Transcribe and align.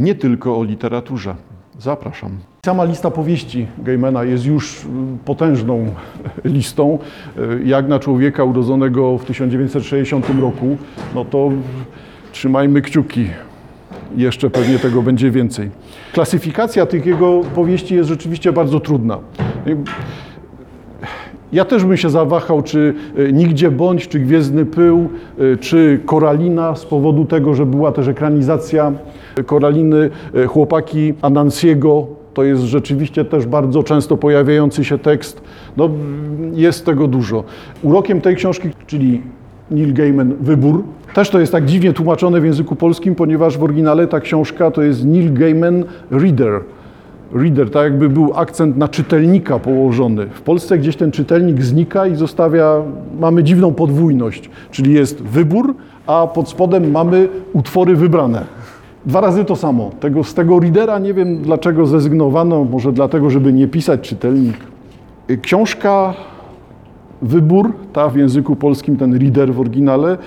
nie 0.00 0.14
tylko 0.14 0.58
o 0.58 0.64
literaturze. 0.64 1.34
Zapraszam. 1.78 2.30
Sama 2.66 2.84
lista 2.84 3.10
powieści 3.10 3.66
Geimana 3.78 4.24
jest 4.24 4.46
już 4.46 4.84
y, 4.84 4.86
potężną 5.24 5.86
listą. 6.44 6.98
Y, 7.38 7.64
Jak 7.64 7.88
na 7.88 7.98
człowieka 7.98 8.44
urodzonego 8.44 9.18
w 9.18 9.24
1960 9.24 10.26
roku, 10.40 10.76
no 11.14 11.24
to 11.24 11.50
trzymajmy 12.32 12.82
kciuki. 12.82 13.26
Jeszcze 14.16 14.50
pewnie 14.50 14.78
tego 14.78 15.02
będzie 15.02 15.30
więcej. 15.30 15.70
Klasyfikacja 16.12 16.86
tych 16.86 17.06
jego 17.06 17.40
powieści 17.54 17.94
jest 17.94 18.08
rzeczywiście 18.08 18.52
bardzo 18.52 18.80
trudna. 18.80 19.18
Ja 21.52 21.64
też 21.64 21.84
bym 21.84 21.96
się 21.96 22.10
zawahał, 22.10 22.62
czy 22.62 22.94
y, 23.18 23.32
Nigdzie 23.32 23.70
Bądź, 23.70 24.08
czy 24.08 24.20
Gwiezdny 24.20 24.66
Pył, 24.66 25.08
y, 25.40 25.56
czy 25.60 26.00
Koralina, 26.06 26.76
z 26.76 26.84
powodu 26.84 27.24
tego, 27.24 27.54
że 27.54 27.66
była 27.66 27.92
też 27.92 28.08
ekranizacja 28.08 28.92
Koraliny, 29.46 30.10
y, 30.34 30.46
Chłopaki 30.46 31.14
Anansiego. 31.22 32.06
To 32.34 32.44
jest 32.44 32.62
rzeczywiście 32.62 33.24
też 33.24 33.46
bardzo 33.46 33.82
często 33.82 34.16
pojawiający 34.16 34.84
się 34.84 34.98
tekst. 34.98 35.42
No, 35.76 35.90
jest 36.52 36.86
tego 36.86 37.06
dużo. 37.06 37.44
Urokiem 37.82 38.20
tej 38.20 38.36
książki, 38.36 38.68
czyli 38.86 39.22
Neil 39.70 39.94
Gaiman 39.94 40.34
Wybór, 40.40 40.84
też 41.14 41.30
to 41.30 41.40
jest 41.40 41.52
tak 41.52 41.64
dziwnie 41.66 41.92
tłumaczone 41.92 42.40
w 42.40 42.44
języku 42.44 42.76
polskim, 42.76 43.14
ponieważ 43.14 43.58
w 43.58 43.62
oryginale 43.64 44.06
ta 44.06 44.20
książka 44.20 44.70
to 44.70 44.82
jest 44.82 45.04
Neil 45.04 45.32
Gaiman 45.32 45.84
Reader 46.10 46.60
reader, 47.32 47.70
tak 47.70 47.84
jakby 47.84 48.08
był 48.08 48.32
akcent 48.34 48.76
na 48.76 48.88
czytelnika 48.88 49.58
położony. 49.58 50.26
W 50.26 50.40
Polsce 50.40 50.78
gdzieś 50.78 50.96
ten 50.96 51.10
czytelnik 51.10 51.62
znika 51.62 52.06
i 52.06 52.16
zostawia, 52.16 52.82
mamy 53.20 53.44
dziwną 53.44 53.74
podwójność, 53.74 54.50
czyli 54.70 54.92
jest 54.92 55.22
wybór, 55.22 55.74
a 56.06 56.26
pod 56.26 56.48
spodem 56.48 56.90
mamy 56.90 57.28
utwory 57.52 57.96
wybrane. 57.96 58.44
Dwa 59.06 59.20
razy 59.20 59.44
to 59.44 59.56
samo. 59.56 59.90
Tego, 60.00 60.24
z 60.24 60.34
tego 60.34 60.60
readera 60.60 60.98
nie 60.98 61.14
wiem 61.14 61.42
dlaczego 61.42 61.86
zrezygnowano, 61.86 62.64
może 62.64 62.92
dlatego, 62.92 63.30
żeby 63.30 63.52
nie 63.52 63.68
pisać 63.68 64.00
czytelnik. 64.00 64.56
Książka 65.42 66.14
Wybór, 67.22 67.72
ta 67.92 68.08
w 68.08 68.16
języku 68.16 68.56
polskim, 68.56 68.96
ten 68.96 69.14
reader 69.14 69.54
w 69.54 69.60
oryginale, 69.60 70.18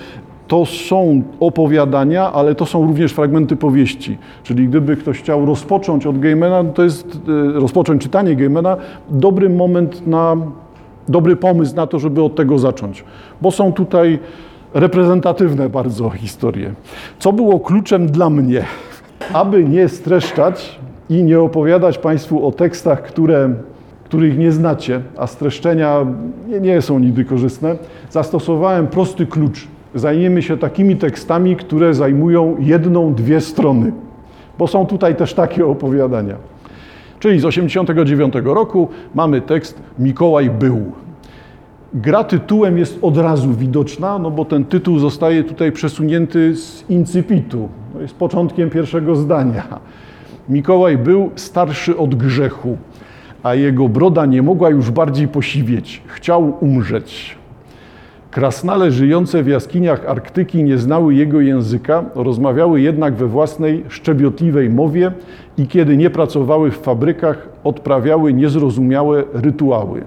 to 0.54 0.66
są 0.66 1.22
opowiadania, 1.40 2.32
ale 2.32 2.54
to 2.54 2.66
są 2.66 2.86
również 2.86 3.12
fragmenty 3.12 3.56
powieści. 3.56 4.18
Czyli 4.42 4.68
gdyby 4.68 4.96
ktoś 4.96 5.18
chciał 5.18 5.46
rozpocząć 5.46 6.06
od 6.06 6.18
Gaimana, 6.18 6.64
to 6.64 6.82
jest 6.82 7.18
e, 7.56 7.60
rozpocząć 7.60 8.02
czytanie 8.02 8.36
Gaimana, 8.36 8.76
dobry 9.10 9.50
moment 9.50 10.06
na, 10.06 10.36
dobry 11.08 11.36
pomysł 11.36 11.76
na 11.76 11.86
to, 11.86 11.98
żeby 11.98 12.22
od 12.22 12.34
tego 12.34 12.58
zacząć. 12.58 13.04
Bo 13.42 13.50
są 13.50 13.72
tutaj 13.72 14.18
reprezentatywne 14.74 15.68
bardzo 15.68 16.10
historie. 16.10 16.74
Co 17.18 17.32
było 17.32 17.60
kluczem 17.60 18.06
dla 18.06 18.30
mnie? 18.30 18.64
Aby 19.32 19.64
nie 19.64 19.88
streszczać 19.88 20.78
i 21.10 21.24
nie 21.24 21.40
opowiadać 21.40 21.98
Państwu 21.98 22.46
o 22.46 22.52
tekstach, 22.52 23.02
które 23.02 23.54
których 24.04 24.38
nie 24.38 24.52
znacie, 24.52 25.00
a 25.16 25.26
streszczenia 25.26 26.06
nie, 26.48 26.60
nie 26.60 26.82
są 26.82 26.98
nigdy 26.98 27.24
korzystne, 27.24 27.76
zastosowałem 28.10 28.86
prosty 28.86 29.26
klucz. 29.26 29.73
Zajmiemy 29.94 30.42
się 30.42 30.56
takimi 30.56 30.96
tekstami, 30.96 31.56
które 31.56 31.94
zajmują 31.94 32.56
jedną, 32.58 33.14
dwie 33.14 33.40
strony, 33.40 33.92
bo 34.58 34.66
są 34.66 34.86
tutaj 34.86 35.16
też 35.16 35.34
takie 35.34 35.66
opowiadania. 35.66 36.36
Czyli 37.20 37.40
z 37.40 37.44
89 37.44 38.34
roku 38.44 38.88
mamy 39.14 39.40
tekst 39.40 39.82
Mikołaj 39.98 40.50
był. 40.50 40.92
Gra 41.94 42.24
tytułem 42.24 42.78
jest 42.78 42.98
od 43.02 43.16
razu 43.16 43.52
widoczna, 43.52 44.18
no 44.18 44.30
bo 44.30 44.44
ten 44.44 44.64
tytuł 44.64 44.98
zostaje 44.98 45.44
tutaj 45.44 45.72
przesunięty 45.72 46.56
z 46.56 46.84
incypitu, 46.90 47.68
to 47.92 48.00
jest 48.00 48.14
początkiem 48.14 48.70
pierwszego 48.70 49.16
zdania. 49.16 49.80
Mikołaj 50.48 50.98
był 50.98 51.30
starszy 51.36 51.96
od 51.96 52.14
grzechu, 52.14 52.76
a 53.42 53.54
jego 53.54 53.88
broda 53.88 54.26
nie 54.26 54.42
mogła 54.42 54.70
już 54.70 54.90
bardziej 54.90 55.28
posiwieć. 55.28 56.02
Chciał 56.06 56.56
umrzeć. 56.60 57.36
Krasnale 58.34 58.90
żyjące 58.90 59.42
w 59.42 59.48
jaskiniach 59.48 60.06
Arktyki 60.06 60.64
nie 60.64 60.78
znały 60.78 61.14
jego 61.14 61.40
języka, 61.40 62.04
rozmawiały 62.14 62.80
jednak 62.80 63.14
we 63.14 63.26
własnej 63.26 63.84
szczebiotliwej 63.88 64.70
mowie 64.70 65.12
i 65.58 65.66
kiedy 65.66 65.96
nie 65.96 66.10
pracowały 66.10 66.70
w 66.70 66.78
fabrykach, 66.78 67.48
odprawiały 67.64 68.32
niezrozumiałe 68.32 69.24
rytuały. 69.32 70.02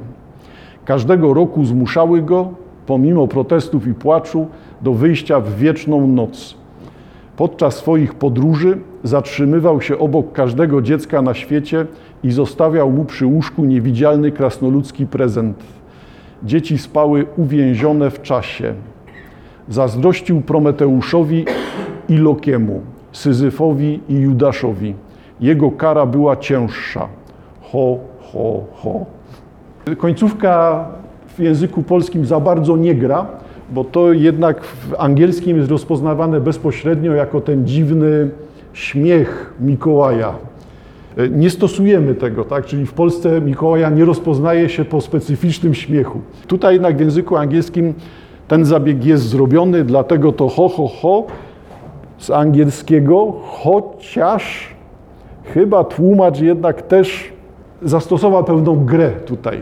Każdego 0.86 1.34
roku 1.34 1.66
zmuszały 1.66 2.22
go, 2.22 2.50
pomimo 2.86 3.28
protestów 3.28 3.88
i 3.88 3.94
płaczu, 3.94 4.48
do 4.82 4.94
wyjścia 4.94 5.40
w 5.40 5.56
wieczną 5.56 6.08
noc. 6.08 6.56
Podczas 7.38 7.76
swoich 7.76 8.14
podróży 8.14 8.78
zatrzymywał 9.04 9.82
się 9.82 10.00
obok 10.00 10.32
każdego 10.32 10.82
dziecka 10.82 11.22
na 11.22 11.34
świecie 11.34 11.86
i 12.24 12.32
zostawiał 12.32 12.92
mu 12.92 13.06
przy 13.06 13.26
łóżku 13.26 13.66
niewidzialny 13.66 14.32
krasnoludzki 14.32 15.06
prezent. 15.06 15.64
Dzieci 16.44 16.78
spały 16.78 17.26
uwięzione 17.38 18.12
w 18.12 18.22
czasie. 18.22 18.74
Zazdrościł 19.70 20.42
Prometeuszowi 20.42 21.46
i 22.10 22.18
Lokiemu, 22.18 22.82
Syzyfowi 23.12 24.00
i 24.10 24.14
Judaszowi. 24.14 24.94
Jego 25.40 25.72
kara 25.72 26.06
była 26.06 26.38
cięższa. 26.38 27.08
Ho, 27.62 27.98
ho, 28.32 28.64
ho. 28.76 29.06
Końcówka 29.98 30.86
w 31.28 31.40
języku 31.40 31.84
polskim 31.84 32.26
za 32.26 32.40
bardzo 32.40 32.78
nie 32.78 32.96
gra, 32.96 33.26
bo 33.70 33.84
to 33.84 34.14
jednak 34.14 34.64
w 34.64 34.94
angielskim 34.98 35.58
jest 35.58 35.72
rozpoznawane 35.72 36.42
bezpośrednio 36.42 37.14
jako 37.14 37.42
ten 37.42 37.68
dziwny 37.68 38.30
śmiech 38.74 39.54
Mikołaja. 39.60 40.34
Nie 41.32 41.50
stosujemy 41.50 42.16
tego, 42.16 42.44
tak? 42.44 42.66
Czyli 42.66 42.86
w 42.86 42.94
Polsce 42.94 43.42
Mikołaja 43.42 43.90
nie 43.90 44.06
rozpoznaje 44.06 44.70
się 44.70 44.86
po 44.86 45.02
specyficznym 45.02 45.74
śmiechu. 45.74 46.22
Tutaj 46.48 46.74
jednak 46.74 46.98
w 46.98 47.00
języku 47.00 47.36
angielskim 47.36 47.94
ten 48.48 48.66
zabieg 48.66 49.06
jest 49.06 49.24
zrobiony, 49.24 49.84
dlatego 49.84 50.32
to 50.32 50.50
ho, 50.50 50.70
ho, 50.70 50.88
ho 51.02 51.26
z 52.18 52.30
angielskiego, 52.30 53.34
chociaż 53.44 54.68
chyba 55.44 55.84
tłumacz 55.84 56.40
jednak 56.40 56.82
też 56.82 57.34
zastosował 57.82 58.44
pewną 58.44 58.86
grę 58.86 59.10
tutaj. 59.10 59.62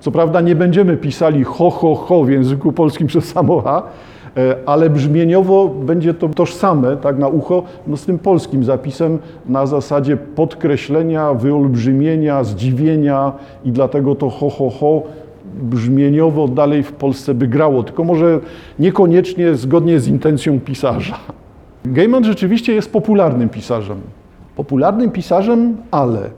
Co 0.00 0.10
prawda 0.10 0.40
nie 0.40 0.54
będziemy 0.54 0.96
pisali 0.96 1.44
ho, 1.44 1.70
ho, 1.70 1.94
ho 1.94 2.24
w 2.24 2.30
języku 2.30 2.72
polskim 2.72 3.06
przez 3.06 3.24
samo 3.24 3.60
H, 3.60 3.78
e, 3.78 3.82
ale 4.66 4.90
brzmieniowo 4.90 5.68
będzie 5.68 6.14
to 6.14 6.28
tożsame, 6.28 6.96
tak 6.96 7.18
na 7.18 7.28
ucho, 7.28 7.62
no 7.86 7.96
z 7.96 8.06
tym 8.06 8.18
polskim 8.18 8.64
zapisem 8.64 9.18
na 9.46 9.66
zasadzie 9.66 10.16
podkreślenia, 10.16 11.34
wyolbrzymienia, 11.34 12.44
zdziwienia 12.44 13.32
i 13.64 13.72
dlatego 13.72 14.14
to 14.14 14.30
ho, 14.30 14.50
ho, 14.50 14.70
ho 14.70 15.02
brzmieniowo 15.62 16.48
dalej 16.48 16.82
w 16.82 16.92
Polsce 16.92 17.34
by 17.34 17.48
grało, 17.48 17.82
tylko 17.82 18.04
może 18.04 18.40
niekoniecznie 18.78 19.54
zgodnie 19.54 20.00
z 20.00 20.08
intencją 20.08 20.60
pisarza. 20.60 21.18
Gaiman 21.84 22.24
rzeczywiście 22.24 22.72
jest 22.74 22.92
popularnym 22.92 23.48
pisarzem. 23.48 24.00
Popularnym 24.56 25.10
pisarzem, 25.10 25.76
ale 25.90 26.30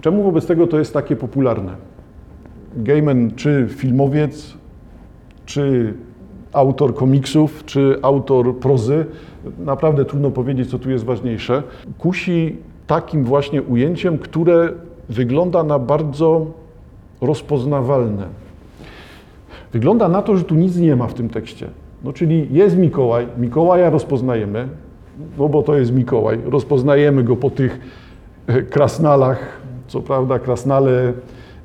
czemu 0.00 0.22
wobec 0.22 0.46
tego 0.46 0.66
to 0.66 0.78
jest 0.78 0.94
takie 0.94 1.16
popularne? 1.16 1.72
Gaiman 2.76 3.30
czy 3.36 3.66
filmowiec, 3.68 4.54
czy 5.46 5.94
autor 6.56 6.94
komiksów, 6.94 7.64
czy 7.66 7.98
autor 8.02 8.56
prozy, 8.56 9.06
naprawdę 9.58 10.04
trudno 10.04 10.30
powiedzieć, 10.30 10.70
co 10.70 10.78
tu 10.78 10.90
jest 10.90 11.04
ważniejsze, 11.04 11.62
kusi 11.98 12.56
takim 12.86 13.24
właśnie 13.24 13.62
ujęciem, 13.62 14.18
które 14.18 14.68
wygląda 15.08 15.62
na 15.62 15.78
bardzo 15.78 16.46
rozpoznawalne. 17.20 18.26
Wygląda 19.72 20.08
na 20.08 20.22
to, 20.22 20.36
że 20.36 20.44
tu 20.44 20.54
nic 20.54 20.76
nie 20.76 20.96
ma 20.96 21.06
w 21.06 21.14
tym 21.14 21.28
tekście. 21.28 21.68
No, 22.04 22.12
czyli 22.12 22.48
jest 22.50 22.76
Mikołaj, 22.76 23.26
Mikołaja 23.38 23.90
rozpoznajemy, 23.90 24.68
no 25.38 25.48
bo 25.48 25.62
to 25.62 25.74
jest 25.74 25.92
Mikołaj, 25.92 26.38
rozpoznajemy 26.44 27.24
go 27.24 27.36
po 27.36 27.50
tych 27.50 27.80
e, 28.46 28.62
krasnalach, 28.62 29.60
co 29.88 30.00
prawda 30.00 30.38
krasnale 30.38 31.12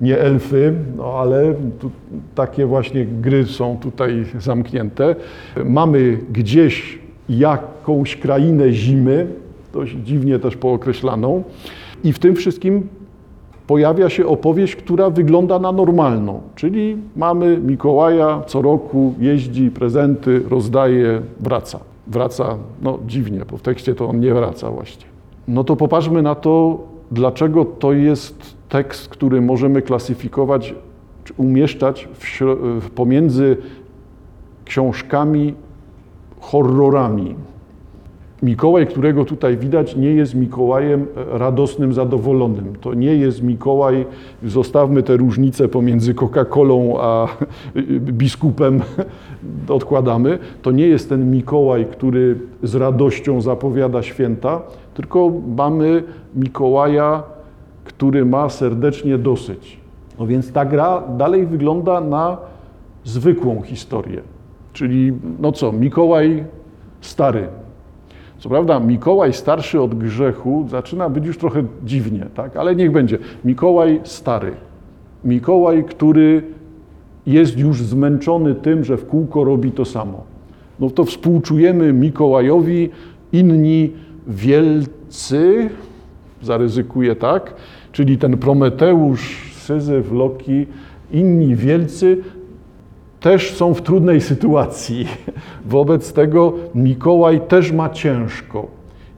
nie 0.01 0.19
elfy, 0.19 0.73
no 0.97 1.03
ale 1.05 1.53
tu, 1.79 1.91
takie 2.35 2.65
właśnie 2.65 3.05
gry 3.05 3.45
są 3.45 3.77
tutaj 3.77 4.25
zamknięte. 4.39 5.15
Mamy 5.65 6.19
gdzieś 6.31 6.99
jakąś 7.29 8.15
krainę 8.15 8.71
zimy, 8.71 9.27
dość 9.73 9.95
dziwnie 10.03 10.39
też 10.39 10.57
pookreślaną 10.57 11.43
i 12.03 12.13
w 12.13 12.19
tym 12.19 12.35
wszystkim 12.35 12.87
pojawia 13.67 14.09
się 14.09 14.27
opowieść, 14.27 14.75
która 14.75 15.09
wygląda 15.09 15.59
na 15.59 15.71
normalną, 15.71 16.41
czyli 16.55 16.97
mamy 17.15 17.57
Mikołaja, 17.57 18.41
co 18.47 18.61
roku 18.61 19.13
jeździ, 19.19 19.71
prezenty 19.71 20.41
rozdaje, 20.49 21.21
wraca. 21.39 21.79
Wraca, 22.07 22.57
no 22.81 22.99
dziwnie, 23.07 23.41
bo 23.51 23.57
w 23.57 23.61
tekście 23.61 23.95
to 23.95 24.09
on 24.09 24.19
nie 24.19 24.33
wraca 24.33 24.71
właśnie. 24.71 25.05
No 25.47 25.63
to 25.63 25.75
popatrzmy 25.75 26.21
na 26.21 26.35
to, 26.35 26.79
dlaczego 27.11 27.65
to 27.65 27.93
jest 27.93 28.60
tekst, 28.71 29.07
który 29.07 29.41
możemy 29.41 29.81
klasyfikować, 29.81 30.75
czy 31.23 31.33
umieszczać 31.37 32.07
w, 32.81 32.89
pomiędzy 32.89 33.57
książkami 34.65 35.53
horrorami. 36.39 37.35
Mikołaj, 38.43 38.87
którego 38.87 39.25
tutaj 39.25 39.57
widać, 39.57 39.95
nie 39.95 40.09
jest 40.13 40.35
Mikołajem 40.35 41.05
radosnym, 41.31 41.93
zadowolonym. 41.93 42.75
To 42.81 42.93
nie 42.93 43.15
jest 43.15 43.43
Mikołaj, 43.43 44.05
zostawmy 44.43 45.03
te 45.03 45.17
różnice 45.17 45.67
pomiędzy 45.67 46.13
Coca-Colą 46.13 46.97
a 46.99 47.27
biskupem, 47.99 48.81
odkładamy. 49.67 50.39
To 50.61 50.71
nie 50.71 50.87
jest 50.87 51.09
ten 51.09 51.31
Mikołaj, 51.31 51.85
który 51.85 52.39
z 52.63 52.75
radością 52.75 53.41
zapowiada 53.41 54.03
święta, 54.03 54.61
tylko 54.93 55.31
mamy 55.57 56.03
Mikołaja, 56.35 57.23
który 57.83 58.25
ma 58.25 58.49
serdecznie 58.49 59.17
dosyć. 59.17 59.77
No 60.19 60.27
więc 60.27 60.51
ta 60.51 60.65
gra 60.65 61.03
dalej 61.17 61.45
wygląda 61.45 62.01
na 62.01 62.37
zwykłą 63.03 63.61
historię. 63.61 64.21
Czyli, 64.73 65.13
no 65.39 65.51
co, 65.51 65.71
Mikołaj 65.71 66.43
stary. 67.01 67.47
Co 68.37 68.49
prawda, 68.49 68.79
Mikołaj 68.79 69.33
starszy 69.33 69.81
od 69.81 69.95
grzechu 69.95 70.65
zaczyna 70.69 71.09
być 71.09 71.25
już 71.25 71.37
trochę 71.37 71.63
dziwnie, 71.83 72.25
tak? 72.35 72.57
ale 72.57 72.75
niech 72.75 72.91
będzie. 72.91 73.17
Mikołaj 73.45 74.01
stary. 74.03 74.51
Mikołaj, 75.23 75.83
który 75.83 76.43
jest 77.25 77.57
już 77.57 77.83
zmęczony 77.83 78.55
tym, 78.55 78.83
że 78.83 78.97
w 78.97 79.07
kółko 79.07 79.43
robi 79.43 79.71
to 79.71 79.85
samo. 79.85 80.23
No 80.79 80.89
to 80.89 81.03
współczujemy 81.03 81.93
Mikołajowi, 81.93 82.89
inni 83.31 83.93
wielcy, 84.27 85.69
zaryzykuję 86.41 87.15
tak, 87.15 87.53
czyli 87.91 88.17
ten 88.17 88.37
Prometeusz, 88.37 89.53
Syzyf, 89.53 90.11
Loki, 90.11 90.67
inni 91.11 91.55
wielcy 91.55 92.17
też 93.19 93.53
są 93.53 93.73
w 93.73 93.81
trudnej 93.81 94.21
sytuacji. 94.21 95.07
Wobec 95.65 96.13
tego 96.13 96.53
Mikołaj 96.75 97.41
też 97.41 97.71
ma 97.71 97.89
ciężko. 97.89 98.67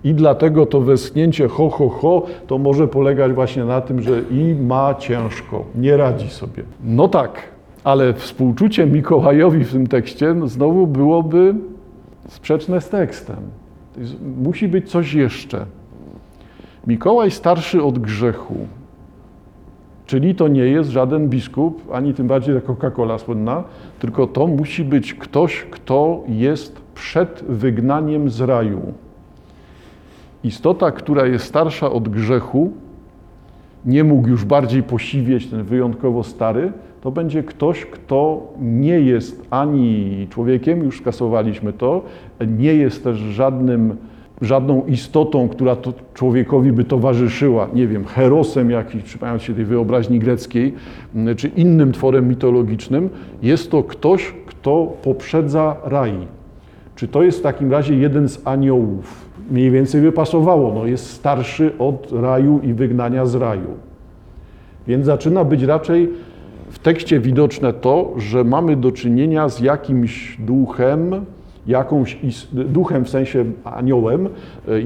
I 0.04 0.14
dlatego 0.14 0.66
to 0.66 0.82
westchnięcie 0.82 1.48
ho, 1.48 1.70
ho, 1.70 1.90
ho 1.90 2.26
to 2.48 2.58
może 2.58 2.88
polegać 2.88 3.34
właśnie 3.34 3.66
na 3.66 3.82
tym, 3.82 4.02
że 4.02 4.22
i 4.32 4.56
ma 4.56 4.96
ciężko, 4.96 5.66
nie 5.76 5.98
radzi 5.98 6.30
sobie. 6.30 6.64
No 6.84 7.08
tak, 7.08 7.42
ale 7.84 8.14
współczucie 8.14 8.86
Mikołajowi 8.86 9.64
w 9.64 9.72
tym 9.72 9.88
tekście 9.88 10.34
no 10.34 10.48
znowu 10.48 10.88
byłoby 10.88 11.56
sprzeczne 12.28 12.82
z 12.82 12.90
tekstem. 12.90 13.38
Musi 14.38 14.68
być 14.68 14.92
coś 14.92 15.14
jeszcze. 15.14 15.66
Mikołaj 16.88 17.32
starszy 17.32 17.84
od 17.84 18.00
grzechu, 18.00 18.56
czyli 20.06 20.36
to 20.36 20.48
nie 20.48 20.66
jest 20.66 20.90
żaden 20.90 21.30
biskup, 21.30 21.94
ani 21.94 22.14
tym 22.14 22.28
bardziej 22.28 22.56
Coca-Cola 22.56 23.20
słynna, 23.20 23.64
tylko 24.00 24.28
to 24.28 24.48
musi 24.48 24.84
być 24.84 25.14
ktoś, 25.14 25.66
kto 25.72 26.24
jest 26.28 26.82
przed 26.96 27.44
wygnaniem 27.50 28.30
z 28.30 28.42
raju. 28.42 28.82
Istota, 30.44 30.92
która 30.92 31.26
jest 31.26 31.46
starsza 31.46 31.92
od 31.92 32.10
grzechu, 32.10 32.72
nie 33.86 34.04
mógł 34.04 34.28
już 34.28 34.46
bardziej 34.46 34.84
posiwieć, 34.84 35.48
ten 35.48 35.64
wyjątkowo 35.64 36.24
stary, 36.24 36.72
to 37.02 37.12
będzie 37.12 37.44
ktoś, 37.44 37.86
kto 37.86 38.48
nie 38.60 39.00
jest 39.00 39.48
ani 39.50 40.28
człowiekiem, 40.30 40.84
już 40.84 41.00
skasowaliśmy 41.00 41.74
to, 41.74 42.02
nie 42.48 42.74
jest 42.74 43.04
też 43.04 43.18
żadnym, 43.18 43.98
żadną 44.42 44.86
istotą, 44.86 45.50
która 45.50 45.76
to 45.76 45.94
człowiekowi 46.14 46.72
by 46.72 46.84
towarzyszyła, 46.84 47.68
nie 47.74 47.88
wiem, 47.88 48.06
herosem 48.06 48.72
jakiś, 48.72 49.04
przypomniając 49.04 49.44
się 49.44 49.54
tej 49.54 49.66
wyobraźni 49.66 50.20
greckiej, 50.20 50.74
czy 51.38 51.48
innym 51.48 51.92
tworem 51.92 52.28
mitologicznym. 52.28 53.10
Jest 53.42 53.72
to 53.72 53.84
ktoś, 53.84 54.34
kto 54.46 54.94
poprzedza 55.04 55.76
raj. 55.84 56.14
Czy 56.96 57.08
to 57.08 57.24
jest 57.24 57.40
w 57.40 57.42
takim 57.42 57.72
razie 57.72 57.96
jeden 57.96 58.30
z 58.30 58.48
aniołów? 58.48 59.26
Mniej 59.52 59.72
więcej 59.72 60.02
by 60.02 60.12
pasowało, 60.12 60.74
no 60.74 60.86
jest 60.86 61.10
starszy 61.10 61.72
od 61.80 62.12
raju 62.12 62.60
i 62.64 62.74
wygnania 62.74 63.26
z 63.26 63.36
raju. 63.36 63.70
Więc 64.88 65.06
zaczyna 65.06 65.44
być 65.44 65.64
raczej 65.64 66.10
w 66.70 66.80
tekście 66.80 67.20
widoczne 67.20 67.74
to, 67.74 68.14
że 68.18 68.44
mamy 68.44 68.76
do 68.76 68.92
czynienia 68.92 69.50
z 69.50 69.60
jakimś 69.60 70.38
duchem, 70.40 71.26
jakąś 71.68 72.18
duchem 72.52 73.06
w 73.06 73.10
sensie 73.10 73.46
aniołem, 73.64 74.30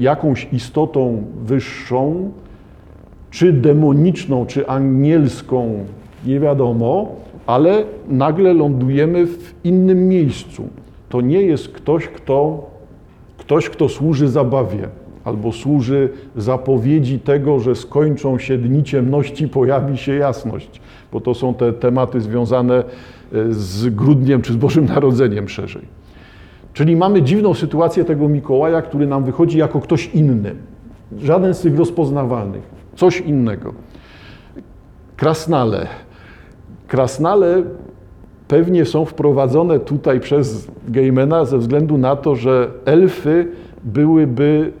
jakąś 0.00 0.48
istotą 0.52 1.22
wyższą, 1.44 2.30
czy 3.30 3.52
demoniczną, 3.52 4.46
czy 4.46 4.68
anielską, 4.68 5.84
nie 6.26 6.40
wiadomo, 6.40 7.08
ale 7.46 7.84
nagle 8.08 8.52
lądujemy 8.54 9.26
w 9.26 9.54
innym 9.64 10.08
miejscu. 10.08 10.68
To 11.08 11.20
nie 11.20 11.42
jest 11.42 11.68
ktoś, 11.68 12.08
kto, 12.08 12.66
ktoś, 13.38 13.68
kto 13.68 13.88
służy 13.88 14.28
zabawie 14.28 14.88
albo 15.24 15.52
służy 15.52 16.08
zapowiedzi 16.36 17.18
tego, 17.18 17.60
że 17.60 17.74
skończą 17.74 18.38
się 18.38 18.58
dni 18.58 18.82
ciemności, 18.82 19.48
pojawi 19.48 19.98
się 19.98 20.14
jasność, 20.14 20.80
bo 21.12 21.20
to 21.20 21.34
są 21.34 21.54
te 21.54 21.72
tematy 21.72 22.20
związane 22.20 22.84
z 23.50 23.88
grudniem 23.88 24.42
czy 24.42 24.52
z 24.52 24.56
Bożym 24.56 24.84
Narodzeniem 24.84 25.48
szerzej. 25.48 25.97
Czyli 26.78 26.96
mamy 26.96 27.22
dziwną 27.22 27.54
sytuację 27.54 28.04
tego 28.04 28.28
Mikołaja, 28.28 28.82
który 28.82 29.06
nam 29.06 29.24
wychodzi 29.24 29.58
jako 29.58 29.80
ktoś 29.80 30.14
inny. 30.14 30.54
Żaden 31.18 31.54
z 31.54 31.60
tych 31.60 31.78
rozpoznawalnych. 31.78 32.62
Coś 32.96 33.20
innego. 33.20 33.72
Krasnale. 35.16 35.86
Krasnale 36.88 37.62
pewnie 38.48 38.84
są 38.84 39.04
wprowadzone 39.04 39.78
tutaj 39.80 40.20
przez 40.20 40.68
Gejmena 40.88 41.44
ze 41.44 41.58
względu 41.58 41.98
na 41.98 42.16
to, 42.16 42.36
że 42.36 42.70
elfy 42.84 43.48
byłyby 43.84 44.72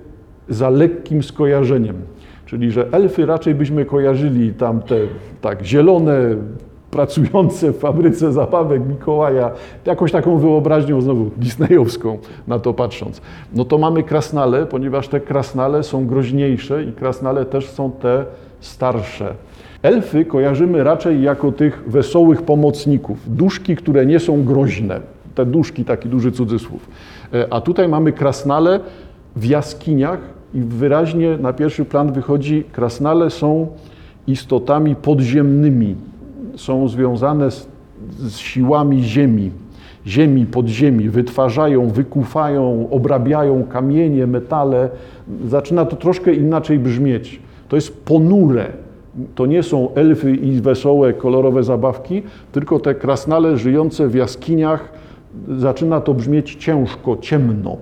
za 0.48 0.70
lekkim 0.70 1.22
skojarzeniem. 1.22 1.96
Czyli, 2.46 2.70
że 2.70 2.88
elfy 2.92 3.26
raczej 3.26 3.54
byśmy 3.54 3.84
kojarzyli 3.84 4.54
tam 4.54 4.82
te 4.82 4.96
tak 5.40 5.64
zielone, 5.64 6.36
pracujące 6.98 7.72
w 7.72 7.78
fabryce 7.78 8.32
zabawek 8.32 8.82
Mikołaja, 8.88 9.50
jakąś 9.84 10.12
taką 10.12 10.38
wyobraźnią 10.38 11.00
znowu 11.00 11.30
disneyowską 11.36 12.18
na 12.46 12.58
to 12.58 12.74
patrząc. 12.74 13.20
No 13.54 13.64
to 13.64 13.78
mamy 13.78 14.02
krasnale, 14.02 14.66
ponieważ 14.66 15.08
te 15.08 15.20
krasnale 15.20 15.82
są 15.82 16.06
groźniejsze 16.06 16.84
i 16.84 16.92
krasnale 16.92 17.44
też 17.44 17.70
są 17.70 17.90
te 17.90 18.24
starsze. 18.60 19.34
Elfy 19.82 20.24
kojarzymy 20.24 20.84
raczej 20.84 21.22
jako 21.22 21.52
tych 21.52 21.84
wesołych 21.86 22.42
pomocników, 22.42 23.36
duszki, 23.36 23.76
które 23.76 24.06
nie 24.06 24.20
są 24.20 24.44
groźne. 24.44 25.00
Te 25.34 25.46
duszki, 25.46 25.84
taki 25.84 26.08
duży 26.08 26.32
cudzysłów. 26.32 26.88
A 27.50 27.60
tutaj 27.60 27.88
mamy 27.88 28.12
krasnale 28.12 28.80
w 29.36 29.44
jaskiniach 29.44 30.18
i 30.54 30.60
wyraźnie 30.60 31.36
na 31.36 31.52
pierwszy 31.52 31.84
plan 31.84 32.12
wychodzi, 32.12 32.64
krasnale 32.72 33.30
są 33.30 33.66
istotami 34.26 34.96
podziemnymi, 34.96 35.96
są 36.58 36.88
związane 36.88 37.50
z, 37.50 37.68
z 38.18 38.36
siłami 38.36 39.02
ziemi, 39.02 39.50
ziemi, 40.06 40.46
podziemi, 40.46 41.08
wytwarzają, 41.08 41.88
wykuwają, 41.88 42.88
obrabiają 42.90 43.64
kamienie, 43.64 44.26
metale. 44.26 44.88
Zaczyna 45.46 45.84
to 45.84 45.96
troszkę 45.96 46.34
inaczej 46.34 46.78
brzmieć. 46.78 47.40
To 47.68 47.76
jest 47.76 48.04
ponure. 48.04 48.66
To 49.34 49.46
nie 49.46 49.62
są 49.62 49.94
elfy 49.94 50.34
i 50.34 50.60
wesołe, 50.60 51.12
kolorowe 51.12 51.62
zabawki, 51.62 52.22
tylko 52.52 52.80
te 52.80 52.94
krasnale 52.94 53.56
żyjące 53.56 54.08
w 54.08 54.14
jaskiniach. 54.14 54.92
Zaczyna 55.48 56.00
to 56.00 56.14
brzmieć 56.14 56.54
ciężko, 56.54 57.16
ciemno. 57.20 57.76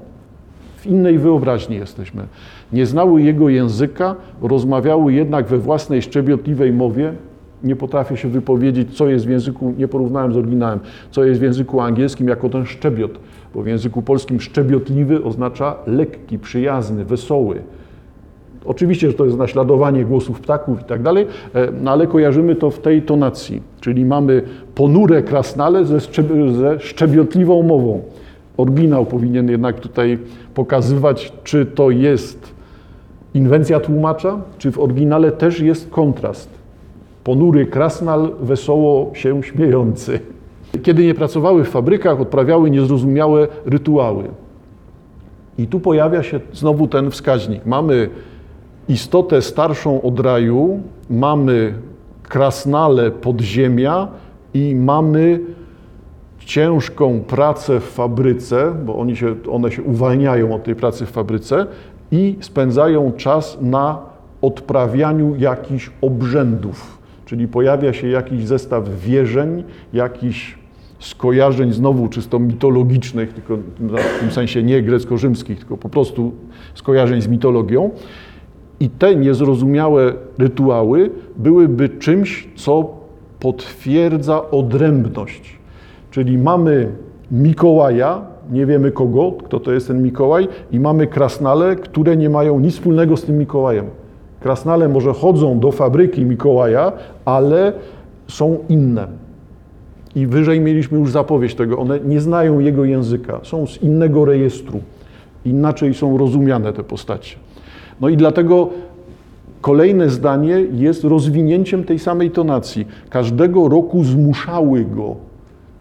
W 0.76 0.86
innej 0.86 1.18
wyobraźni 1.18 1.76
jesteśmy. 1.76 2.22
Nie 2.72 2.86
znały 2.86 3.22
jego 3.22 3.48
języka, 3.48 4.16
rozmawiały 4.42 5.12
jednak 5.12 5.46
we 5.46 5.58
własnej 5.58 6.02
szczebiotliwej 6.02 6.72
mowie, 6.72 7.12
nie 7.64 7.76
potrafię 7.76 8.16
się 8.16 8.28
wypowiedzieć, 8.28 8.96
co 8.96 9.08
jest 9.08 9.26
w 9.26 9.28
języku, 9.28 9.74
nie 9.78 9.88
porównałem 9.88 10.32
z 10.32 10.36
oryginałem, 10.36 10.80
co 11.10 11.24
jest 11.24 11.40
w 11.40 11.42
języku 11.42 11.80
angielskim 11.80 12.28
jako 12.28 12.48
ten 12.48 12.66
szczebiot, 12.66 13.10
bo 13.54 13.62
w 13.62 13.66
języku 13.66 14.02
polskim 14.02 14.40
szczebiotliwy 14.40 15.24
oznacza 15.24 15.76
lekki, 15.86 16.38
przyjazny, 16.38 17.04
wesoły. 17.04 17.62
Oczywiście, 18.64 19.10
że 19.10 19.14
to 19.14 19.24
jest 19.24 19.38
naśladowanie 19.38 20.04
głosów 20.04 20.40
ptaków 20.40 20.80
i 20.80 20.84
tak 20.84 21.02
dalej, 21.02 21.26
no 21.82 21.90
ale 21.90 22.06
kojarzymy 22.06 22.54
to 22.54 22.70
w 22.70 22.78
tej 22.78 23.02
tonacji, 23.02 23.62
czyli 23.80 24.04
mamy 24.04 24.42
ponure 24.74 25.22
krasnale 25.22 25.84
ze, 25.84 26.00
ze 26.52 26.80
szczebiotliwą 26.80 27.62
mową. 27.62 28.02
Oryginał 28.56 29.06
powinien 29.06 29.50
jednak 29.50 29.80
tutaj 29.80 30.18
pokazywać, 30.54 31.32
czy 31.44 31.66
to 31.66 31.90
jest 31.90 32.54
inwencja 33.34 33.80
tłumacza, 33.80 34.40
czy 34.58 34.72
w 34.72 34.78
oryginale 34.78 35.32
też 35.32 35.60
jest 35.60 35.90
kontrast 35.90 36.65
ponury 37.26 37.66
krasnal, 37.66 38.30
wesoło 38.40 39.10
się 39.14 39.42
śmiejący. 39.42 40.20
Kiedy 40.82 41.04
nie 41.04 41.14
pracowały 41.14 41.64
w 41.64 41.68
fabrykach, 41.68 42.20
odprawiały 42.20 42.70
niezrozumiałe 42.70 43.48
rytuały. 43.64 44.24
I 45.58 45.66
tu 45.66 45.80
pojawia 45.80 46.22
się 46.22 46.40
znowu 46.52 46.88
ten 46.88 47.10
wskaźnik. 47.10 47.66
Mamy 47.66 48.08
istotę 48.88 49.42
starszą 49.42 50.02
od 50.02 50.20
raju, 50.20 50.80
mamy 51.10 51.74
krasnale 52.22 53.10
podziemia 53.10 54.08
i 54.54 54.74
mamy 54.74 55.40
ciężką 56.38 57.20
pracę 57.20 57.80
w 57.80 57.84
fabryce, 57.84 58.72
bo 58.84 58.96
oni 58.96 59.16
się, 59.16 59.34
one 59.50 59.70
się 59.70 59.82
uwalniają 59.82 60.54
od 60.54 60.64
tej 60.64 60.74
pracy 60.74 61.06
w 61.06 61.10
fabryce 61.10 61.66
i 62.10 62.36
spędzają 62.40 63.12
czas 63.12 63.58
na 63.60 63.98
odprawianiu 64.42 65.34
jakichś 65.38 65.90
obrzędów. 66.00 66.95
Czyli 67.26 67.48
pojawia 67.48 67.92
się 67.92 68.08
jakiś 68.08 68.46
zestaw 68.46 69.00
wierzeń, 69.00 69.64
jakiś 69.92 70.58
skojarzeń 70.98 71.72
znowu 71.72 72.08
czysto 72.08 72.38
mitologicznych, 72.38 73.32
tylko 73.32 73.56
w 74.16 74.20
tym 74.20 74.30
sensie 74.30 74.62
nie 74.62 74.82
grecko-rzymskich, 74.82 75.58
tylko 75.58 75.76
po 75.76 75.88
prostu 75.88 76.32
skojarzeń 76.74 77.22
z 77.22 77.28
mitologią. 77.28 77.90
I 78.80 78.90
te 78.90 79.16
niezrozumiałe 79.16 80.12
rytuały 80.38 81.10
byłyby 81.36 81.88
czymś, 81.88 82.48
co 82.56 82.90
potwierdza 83.40 84.50
odrębność. 84.50 85.58
Czyli 86.10 86.38
mamy 86.38 86.92
Mikołaja, 87.30 88.22
nie 88.50 88.66
wiemy 88.66 88.90
kogo, 88.90 89.32
kto 89.44 89.60
to 89.60 89.72
jest 89.72 89.88
ten 89.88 90.02
Mikołaj, 90.02 90.48
i 90.72 90.80
mamy 90.80 91.06
krasnale, 91.06 91.76
które 91.76 92.16
nie 92.16 92.30
mają 92.30 92.60
nic 92.60 92.74
wspólnego 92.74 93.16
z 93.16 93.24
tym 93.24 93.38
Mikołajem. 93.38 93.86
Krasnale 94.46 94.88
może 94.88 95.12
chodzą 95.12 95.58
do 95.58 95.72
fabryki 95.72 96.24
Mikołaja, 96.24 96.92
ale 97.24 97.72
są 98.28 98.58
inne. 98.68 99.06
I 100.14 100.26
wyżej 100.26 100.60
mieliśmy 100.60 100.98
już 100.98 101.10
zapowiedź 101.10 101.54
tego. 101.54 101.78
One 101.78 102.00
nie 102.00 102.20
znają 102.20 102.58
jego 102.58 102.84
języka, 102.84 103.40
są 103.42 103.66
z 103.66 103.82
innego 103.82 104.24
rejestru. 104.24 104.80
Inaczej 105.44 105.94
są 105.94 106.18
rozumiane 106.18 106.72
te 106.72 106.82
postacie. 106.82 107.36
No 108.00 108.08
i 108.08 108.16
dlatego 108.16 108.68
kolejne 109.60 110.10
zdanie 110.10 110.60
jest 110.72 111.04
rozwinięciem 111.04 111.84
tej 111.84 111.98
samej 111.98 112.30
tonacji. 112.30 112.86
Każdego 113.10 113.68
roku 113.68 114.04
zmuszały 114.04 114.84
go. 114.84 115.16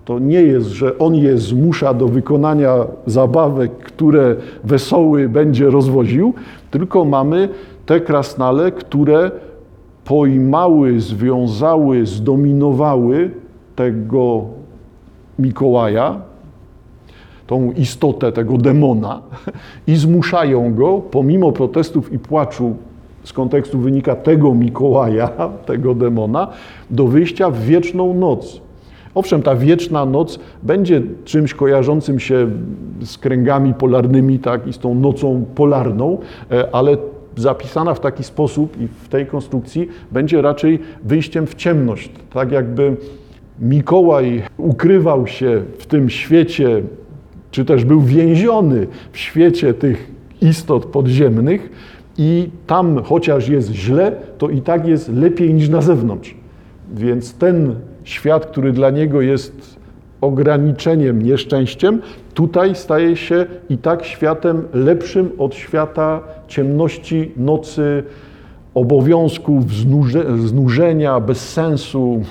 To 0.06 0.20
nie 0.20 0.42
jest, 0.42 0.68
że 0.68 0.98
on 0.98 1.16
je 1.16 1.38
zmusza 1.38 1.94
do 1.94 2.08
wykonania 2.08 2.76
zabawek, 3.06 3.72
które 3.78 4.36
wesoły 4.64 5.30
będzie 5.30 5.70
rozwoził, 5.70 6.34
tylko 6.72 7.06
mamy 7.06 7.50
te 7.86 8.02
krasnale, 8.02 8.72
które 8.72 9.32
pojmały, 10.06 11.00
związały, 11.00 12.06
zdominowały 12.06 13.32
tego 13.76 14.44
Mikołaja, 15.40 16.22
tą 17.48 17.72
istotę 17.72 18.32
tego 18.32 18.58
demona 18.58 19.22
i 19.88 19.96
zmuszają 19.96 20.74
go, 20.76 21.02
pomimo 21.12 21.52
protestów 21.52 22.14
i 22.14 22.20
płaczu 22.20 22.76
z 23.24 23.34
kontekstu 23.34 23.80
wynika 23.80 24.16
tego 24.16 24.54
Mikołaja, 24.54 25.30
tego 25.66 25.96
demona, 25.96 26.48
do 26.90 27.08
wyjścia 27.08 27.50
w 27.50 27.60
wieczną 27.60 28.14
noc. 28.14 28.62
Owszem, 29.16 29.42
ta 29.42 29.56
wieczna 29.56 30.06
noc 30.06 30.40
będzie 30.64 31.02
czymś 31.26 31.54
kojarzącym 31.54 32.20
się 32.20 32.48
z 33.02 33.18
kręgami 33.18 33.74
polarnymi, 33.74 34.40
tak, 34.40 34.68
i 34.68 34.74
z 34.74 34.80
tą 34.80 34.96
nocą 34.96 35.46
polarną, 35.56 36.18
e, 36.52 36.76
ale 36.76 36.98
zapisana 37.36 37.94
w 37.94 38.00
taki 38.00 38.24
sposób 38.24 38.82
i 38.82 38.88
w 38.88 39.10
tej 39.10 39.26
konstrukcji 39.26 39.90
będzie 40.12 40.42
raczej 40.42 40.80
wyjściem 41.04 41.48
w 41.48 41.56
ciemność. 41.56 42.10
Tak 42.34 42.52
jakby 42.52 42.98
Mikołaj 43.60 44.44
ukrywał 44.58 45.28
się 45.28 45.62
w 45.78 45.86
tym 45.86 46.10
świecie, 46.10 46.82
czy 47.52 47.66
też 47.66 47.86
był 47.86 48.02
więziony 48.02 48.88
w 49.12 49.18
świecie 49.18 49.74
tych 49.74 50.12
istot 50.42 50.86
podziemnych 50.86 51.70
i 52.18 52.50
tam 52.68 53.04
chociaż 53.04 53.50
jest 53.50 53.72
źle, 53.72 54.12
to 54.38 54.50
i 54.50 54.62
tak 54.62 54.88
jest 54.88 55.10
lepiej 55.14 55.54
niż 55.54 55.70
na 55.70 55.82
zewnątrz. 55.82 56.36
Więc 56.94 57.34
ten 57.34 57.76
świat, 58.04 58.46
który 58.46 58.72
dla 58.72 58.90
niego 58.90 59.22
jest 59.22 59.80
ograniczeniem, 60.26 61.22
nieszczęściem, 61.22 62.02
tutaj 62.34 62.76
staje 62.76 63.16
się 63.16 63.46
i 63.70 63.78
tak 63.78 64.06
światem 64.06 64.64
lepszym 64.74 65.32
od 65.38 65.56
świata 65.56 66.22
ciemności, 66.48 67.32
nocy, 67.38 68.04
obowiązków, 68.74 69.64
znużenia, 70.38 71.20
bez 71.20 71.50
sensu, 71.50 72.22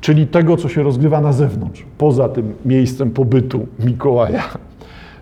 czyli 0.00 0.26
tego, 0.26 0.56
co 0.56 0.68
się 0.68 0.82
rozgrywa 0.82 1.20
na 1.20 1.32
zewnątrz, 1.32 1.86
poza 1.98 2.28
tym 2.28 2.54
miejscem 2.64 3.10
pobytu 3.10 3.66
Mikołaja. 3.84 4.44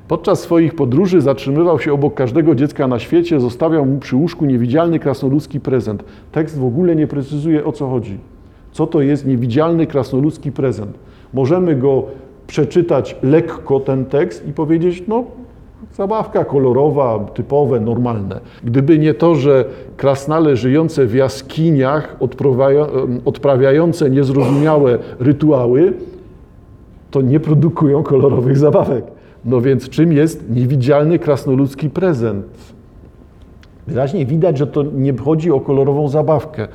Podczas 0.09 0.41
swoich 0.41 0.75
podróży 0.75 1.21
zatrzymywał 1.21 1.79
się 1.79 1.93
obok 1.93 2.15
każdego 2.15 2.55
dziecka 2.55 2.87
na 2.87 2.99
świecie, 2.99 3.41
zostawiał 3.41 3.87
mu 3.87 3.99
przy 3.99 4.17
łóżku 4.17 4.45
niewidzialny 4.45 4.99
krasnoludzki 4.99 5.61
prezent. 5.61 6.05
Tekst 6.33 6.59
w 6.59 6.65
ogóle 6.65 6.97
nie 6.97 7.07
precyzuje 7.07 7.65
o 7.65 7.73
co 7.73 7.89
chodzi. 7.89 8.19
Co 8.73 8.87
to 8.87 9.01
jest 9.01 9.27
niewidzialny 9.27 9.87
krasnoludzki 9.87 10.53
prezent? 10.53 10.99
Możemy 11.35 11.77
go 11.77 12.05
przeczytać 12.47 13.17
lekko, 13.23 13.81
ten 13.81 14.05
tekst, 14.05 14.49
i 14.49 14.53
powiedzieć, 14.53 15.03
no 15.09 15.25
Zabawka 15.97 16.45
kolorowa, 16.45 17.19
typowe, 17.35 17.81
normalne. 17.81 18.41
Gdyby 18.65 18.99
nie 18.99 19.15
to, 19.15 19.35
że 19.35 19.65
krasnale 19.97 20.57
żyjące 20.57 21.07
w 21.07 21.15
jaskiniach, 21.15 22.17
odprawiające 23.25 24.11
niezrozumiałe 24.11 24.99
rytuały, 25.21 25.93
to 27.11 27.21
nie 27.21 27.41
produkują 27.41 28.03
kolorowych 28.03 28.59
zabawek. 28.59 29.05
No 29.45 29.61
więc 29.61 29.89
czym 29.89 30.13
jest 30.13 30.51
niewidzialny 30.51 31.19
krasnoludzki 31.19 31.91
prezent? 31.91 32.47
Wyraźnie 33.87 34.27
widać, 34.27 34.59
że 34.59 34.67
to 34.67 34.83
nie 34.83 35.17
chodzi 35.17 35.51
o 35.51 35.61
kolorową 35.61 36.09
zabawkę. 36.09 36.69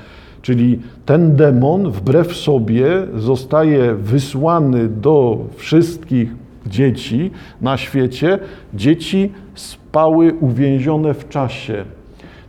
Czyli 0.48 0.80
ten 1.06 1.36
demon 1.36 1.92
wbrew 1.92 2.36
sobie 2.36 2.88
zostaje 3.18 3.96
wysłany 3.96 4.88
do 4.88 5.38
wszystkich 5.56 6.36
dzieci 6.66 7.32
na 7.62 7.78
świecie, 7.78 8.40
dzieci 8.74 9.32
spały 9.56 10.34
uwięzione 10.34 11.14
w 11.14 11.30
czasie. 11.30 11.86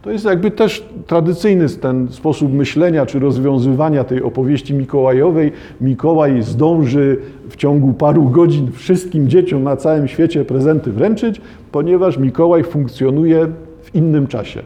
To 0.02 0.10
jest 0.10 0.24
jakby 0.24 0.50
też 0.50 0.88
tradycyjny 1.06 1.68
ten 1.68 2.08
sposób 2.12 2.52
myślenia 2.52 3.06
czy 3.06 3.18
rozwiązywania 3.18 4.04
tej 4.04 4.22
opowieści 4.22 4.74
mikołajowej. 4.74 5.52
Mikołaj 5.80 6.42
zdąży 6.42 7.16
w 7.48 7.56
ciągu 7.56 7.92
paru 7.92 8.24
godzin 8.30 8.72
wszystkim 8.72 9.28
dzieciom 9.28 9.62
na 9.62 9.76
całym 9.76 10.08
świecie 10.08 10.44
prezenty 10.44 10.92
wręczyć, 10.92 11.40
ponieważ 11.72 12.18
Mikołaj 12.18 12.64
funkcjonuje 12.64 13.46
w 13.82 13.94
innym 13.94 14.26
czasie. 14.26 14.62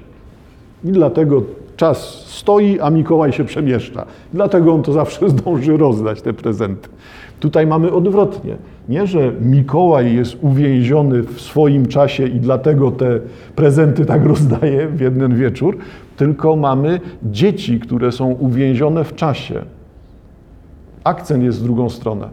I 0.84 0.88
dlatego 0.88 1.42
czas 1.76 2.24
stoi, 2.26 2.80
a 2.80 2.90
Mikołaj 2.90 3.32
się 3.32 3.44
przemieszcza. 3.44 4.06
Dlatego 4.32 4.74
on 4.74 4.82
to 4.82 4.92
zawsze 4.92 5.28
zdąży 5.30 5.76
rozdać 5.76 6.22
te 6.22 6.32
prezenty. 6.32 6.88
Tutaj 7.40 7.66
mamy 7.66 7.92
odwrotnie. 7.92 8.56
Nie, 8.88 9.06
że 9.06 9.32
Mikołaj 9.40 10.14
jest 10.14 10.36
uwięziony 10.40 11.22
w 11.22 11.40
swoim 11.40 11.86
czasie 11.86 12.26
i 12.26 12.40
dlatego 12.40 12.90
te 12.90 13.20
prezenty 13.56 14.04
tak 14.04 14.26
rozdaje 14.32 14.88
w 14.88 15.00
jeden 15.00 15.36
wieczór, 15.36 15.78
tylko 16.16 16.56
mamy 16.56 17.00
dzieci, 17.22 17.80
które 17.80 18.12
są 18.12 18.32
uwięzione 18.32 19.04
w 19.04 19.14
czasie. 19.14 19.62
Akcent 21.04 21.44
jest 21.44 21.60
w 21.60 21.62
drugą 21.62 21.90
stronę. 21.90 22.28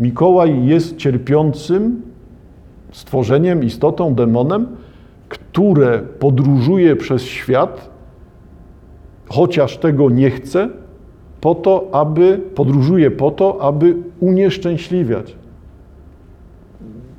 Mikołaj 0.00 0.66
jest 0.66 0.96
cierpiącym 0.96 2.02
stworzeniem, 2.92 3.64
istotą, 3.64 4.14
demonem, 4.14 4.66
które 5.28 5.98
podróżuje 5.98 6.96
przez 6.96 7.22
świat, 7.22 7.89
chociaż 9.30 9.76
tego 9.76 10.10
nie 10.10 10.30
chce, 10.30 10.68
po 11.40 11.54
to, 11.54 11.88
aby 11.92 12.40
podróżuje 12.54 13.10
po 13.10 13.30
to, 13.30 13.62
aby 13.62 13.96
unieszczęśliwiać. 14.20 15.36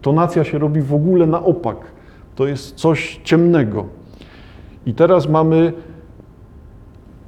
Tonacja 0.01 0.44
się 0.44 0.60
robi 0.60 0.82
w 0.82 0.94
ogóle 0.94 1.25
na 1.25 1.44
opak. 1.44 1.77
To 2.36 2.48
jest 2.48 2.75
coś 2.75 3.22
ciemnego. 3.24 3.86
I 4.86 4.94
teraz 4.94 5.30
mamy, 5.30 5.74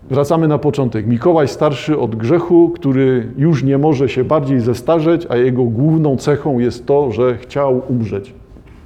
wracamy 0.10 0.48
na 0.48 0.58
początek. 0.58 1.08
Mikołaj 1.08 1.48
starszy 1.48 2.00
od 2.00 2.16
grzechu, 2.16 2.70
który 2.70 3.34
już 3.38 3.63
nie 3.63 3.78
może 3.78 4.10
się 4.10 4.24
bardziej 4.24 4.60
zestarzeć, 4.60 5.28
a 5.30 5.36
jego 5.36 5.63
główną 5.63 6.18
cechą 6.18 6.60
jest 6.60 6.86
to, 6.86 7.12
że 7.12 7.38
chciał 7.38 7.82
umrzeć. 7.90 8.34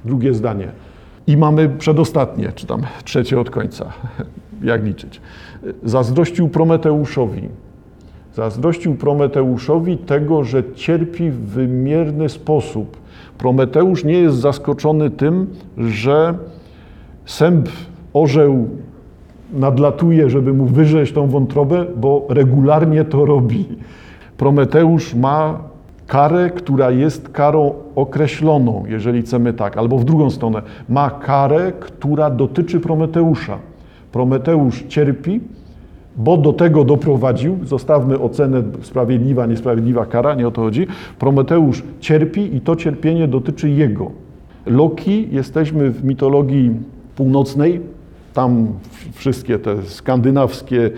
Drugie 0.04 0.34
zdanie. 0.34 0.68
I 1.26 1.36
mamy 1.36 1.68
przedostatnie, 1.68 2.52
czy 2.54 2.66
tam 2.66 2.82
trzecie 3.04 3.40
od 3.40 3.50
końca, 3.50 3.92
jak 4.62 4.84
liczyć. 4.84 5.20
Zazdrościł 5.84 6.48
Prometeuszowi. 6.48 7.48
Zazdrościł 8.34 8.94
Prometeuszowi 8.94 9.96
tego, 9.96 10.44
że 10.44 10.62
cierpi 10.74 11.30
w 11.30 11.38
wymierny 11.38 12.28
sposób 12.28 12.96
Prometeusz 13.38 14.04
nie 14.04 14.18
jest 14.18 14.36
zaskoczony 14.36 15.10
tym, 15.10 15.46
że 15.78 16.34
sęp 17.26 17.68
orzeł 18.12 18.68
nadlatuje, 19.52 20.30
żeby 20.30 20.52
mu 20.52 20.66
wyrzeć 20.66 21.12
tą 21.12 21.26
wątrobę, 21.26 21.84
bo 21.96 22.26
regularnie 22.28 23.04
to 23.04 23.24
robi. 23.24 23.66
Prometeusz 24.36 25.14
ma 25.14 25.58
karę, 26.06 26.50
która 26.50 26.90
jest 26.90 27.28
karą 27.28 27.74
określoną, 27.94 28.84
jeżeli 28.86 29.22
chcemy 29.22 29.52
tak, 29.52 29.76
albo 29.76 29.98
w 29.98 30.04
drugą 30.04 30.30
stronę, 30.30 30.62
ma 30.88 31.10
karę, 31.10 31.72
która 31.80 32.30
dotyczy 32.30 32.80
Prometeusza. 32.80 33.58
Prometeusz 34.12 34.84
cierpi, 34.88 35.40
bo 36.16 36.36
do 36.36 36.52
tego 36.52 36.84
doprowadził, 36.84 37.58
zostawmy 37.64 38.18
ocenę 38.18 38.62
sprawiedliwa, 38.82 39.46
niesprawiedliwa 39.46 40.06
kara, 40.06 40.34
nie 40.34 40.48
o 40.48 40.50
to 40.50 40.60
chodzi. 40.60 40.86
Prometeusz 41.18 41.82
cierpi 42.00 42.56
i 42.56 42.60
to 42.60 42.76
cierpienie 42.76 43.28
dotyczy 43.28 43.70
jego. 43.70 44.10
Loki, 44.66 45.28
jesteśmy 45.30 45.90
w 45.90 46.04
mitologii 46.04 46.70
północnej, 47.16 47.80
tam 48.34 48.66
wszystkie 49.14 49.58
te 49.58 49.82
skandynawskie, 49.82 50.90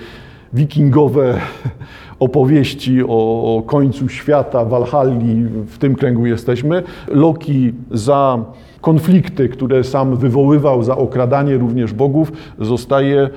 wikingowe 0.52 1.38
opowieści 2.18 3.02
o, 3.02 3.56
o 3.56 3.62
końcu 3.62 4.08
świata, 4.08 4.64
Walhalli, 4.64 5.44
w 5.44 5.78
tym 5.78 5.94
kręgu 5.94 6.26
jesteśmy. 6.26 6.82
Loki 7.08 7.72
za 7.90 8.44
konflikty, 8.80 9.48
które 9.48 9.84
sam 9.84 10.16
wywoływał, 10.16 10.82
za 10.82 10.96
okradanie 10.96 11.58
również 11.58 11.92
bogów, 11.92 12.32
zostaje, 12.58 13.30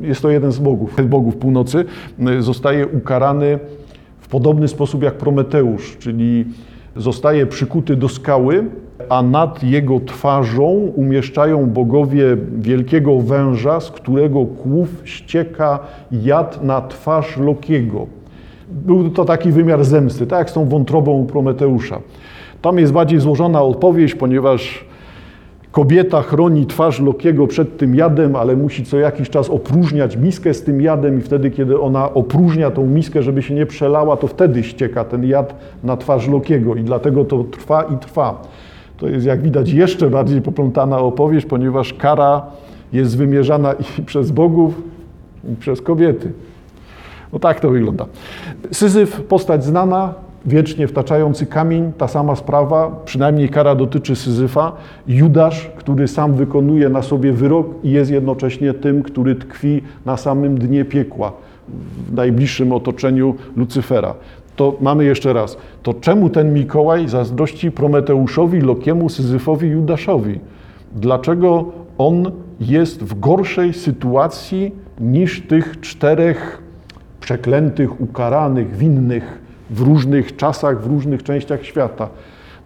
jest 0.00 0.22
to 0.22 0.30
jeden 0.30 0.52
z 0.52 0.58
bogów, 0.58 0.96
bogów 1.08 1.36
północy, 1.36 1.84
zostaje 2.38 2.86
ukarany 2.86 3.58
w 4.20 4.28
podobny 4.28 4.68
sposób 4.68 5.02
jak 5.02 5.14
Prometeusz, 5.14 5.96
czyli 5.98 6.44
zostaje 6.96 7.46
przykuty 7.46 7.96
do 7.96 8.08
skały, 8.08 8.64
a 9.08 9.22
nad 9.22 9.62
jego 9.62 10.00
twarzą 10.00 10.68
umieszczają 10.96 11.66
bogowie 11.66 12.36
wielkiego 12.58 13.18
węża, 13.18 13.80
z 13.80 13.90
którego 13.90 14.46
kłów 14.46 15.02
ścieka 15.04 15.78
jad 16.12 16.64
na 16.64 16.80
twarz 16.80 17.36
Lokiego. 17.36 18.06
Był 18.70 19.10
to 19.10 19.24
taki 19.24 19.50
wymiar 19.50 19.84
zemsty, 19.84 20.26
tak 20.26 20.38
jak 20.38 20.50
z 20.50 20.52
tą 20.52 20.68
wątrobą 20.68 21.26
Prometeusza. 21.26 22.00
Tam 22.64 22.78
jest 22.78 22.92
bardziej 22.92 23.20
złożona 23.20 23.62
odpowiedź, 23.62 24.14
ponieważ 24.14 24.84
kobieta 25.72 26.22
chroni 26.22 26.66
twarz 26.66 27.00
Lokiego 27.00 27.46
przed 27.46 27.76
tym 27.76 27.94
jadem, 27.94 28.36
ale 28.36 28.56
musi 28.56 28.84
co 28.84 28.98
jakiś 28.98 29.30
czas 29.30 29.50
opróżniać 29.50 30.16
miskę 30.16 30.54
z 30.54 30.62
tym 30.62 30.80
jadem 30.80 31.18
i 31.18 31.22
wtedy, 31.22 31.50
kiedy 31.50 31.80
ona 31.80 32.14
opróżnia 32.14 32.70
tą 32.70 32.86
miskę, 32.86 33.22
żeby 33.22 33.42
się 33.42 33.54
nie 33.54 33.66
przelała, 33.66 34.16
to 34.16 34.26
wtedy 34.26 34.62
ścieka 34.62 35.04
ten 35.04 35.24
jad 35.24 35.54
na 35.82 35.96
twarz 35.96 36.28
Lokiego 36.28 36.74
i 36.74 36.84
dlatego 36.84 37.24
to 37.24 37.44
trwa 37.44 37.82
i 37.82 37.98
trwa. 37.98 38.42
To 38.96 39.08
jest, 39.08 39.26
jak 39.26 39.42
widać, 39.42 39.70
jeszcze 39.70 40.10
bardziej 40.10 40.42
poplątana 40.42 40.98
opowieść, 40.98 41.46
ponieważ 41.46 41.94
kara 41.94 42.42
jest 42.92 43.16
wymierzana 43.16 43.72
i 43.72 44.02
przez 44.10 44.30
bogów, 44.30 44.82
i 45.52 45.56
przez 45.56 45.80
kobiety. 45.80 46.32
No 47.32 47.38
tak 47.38 47.60
to 47.60 47.70
wygląda. 47.70 48.06
Syzyf, 48.72 49.20
postać 49.20 49.64
znana, 49.64 50.14
wiecznie 50.46 50.88
wtaczający 50.88 51.46
kamień, 51.46 51.92
ta 51.98 52.08
sama 52.08 52.36
sprawa, 52.36 53.00
przynajmniej 53.04 53.48
kara 53.48 53.74
dotyczy 53.74 54.16
Syzyfa. 54.16 54.72
Judasz, 55.08 55.70
który 55.76 56.08
sam 56.08 56.34
wykonuje 56.34 56.88
na 56.88 57.02
sobie 57.02 57.32
wyrok 57.32 57.66
i 57.82 57.90
jest 57.90 58.10
jednocześnie 58.10 58.74
tym, 58.74 59.02
który 59.02 59.34
tkwi 59.34 59.82
na 60.06 60.16
samym 60.16 60.58
dnie 60.58 60.84
piekła, 60.84 61.32
w 62.08 62.14
najbliższym 62.14 62.72
otoczeniu 62.72 63.34
Lucyfera. 63.56 64.14
To 64.56 64.76
mamy 64.80 65.04
jeszcze 65.04 65.32
raz. 65.32 65.56
To 65.82 65.94
czemu 65.94 66.30
ten 66.30 66.54
Mikołaj 66.54 67.08
zazdrości 67.08 67.70
Prometeuszowi, 67.70 68.60
Lokiemu, 68.60 69.08
Syzyfowi, 69.08 69.68
Judaszowi? 69.68 70.40
Dlaczego 70.96 71.64
on 71.98 72.30
jest 72.60 73.04
w 73.04 73.20
gorszej 73.20 73.72
sytuacji 73.72 74.72
niż 75.00 75.46
tych 75.46 75.80
czterech 75.80 76.62
przeklętych, 77.20 78.00
ukaranych, 78.00 78.76
winnych 78.76 79.43
w 79.70 79.80
różnych 79.80 80.36
czasach, 80.36 80.82
w 80.82 80.86
różnych 80.86 81.22
częściach 81.22 81.64
świata? 81.64 82.08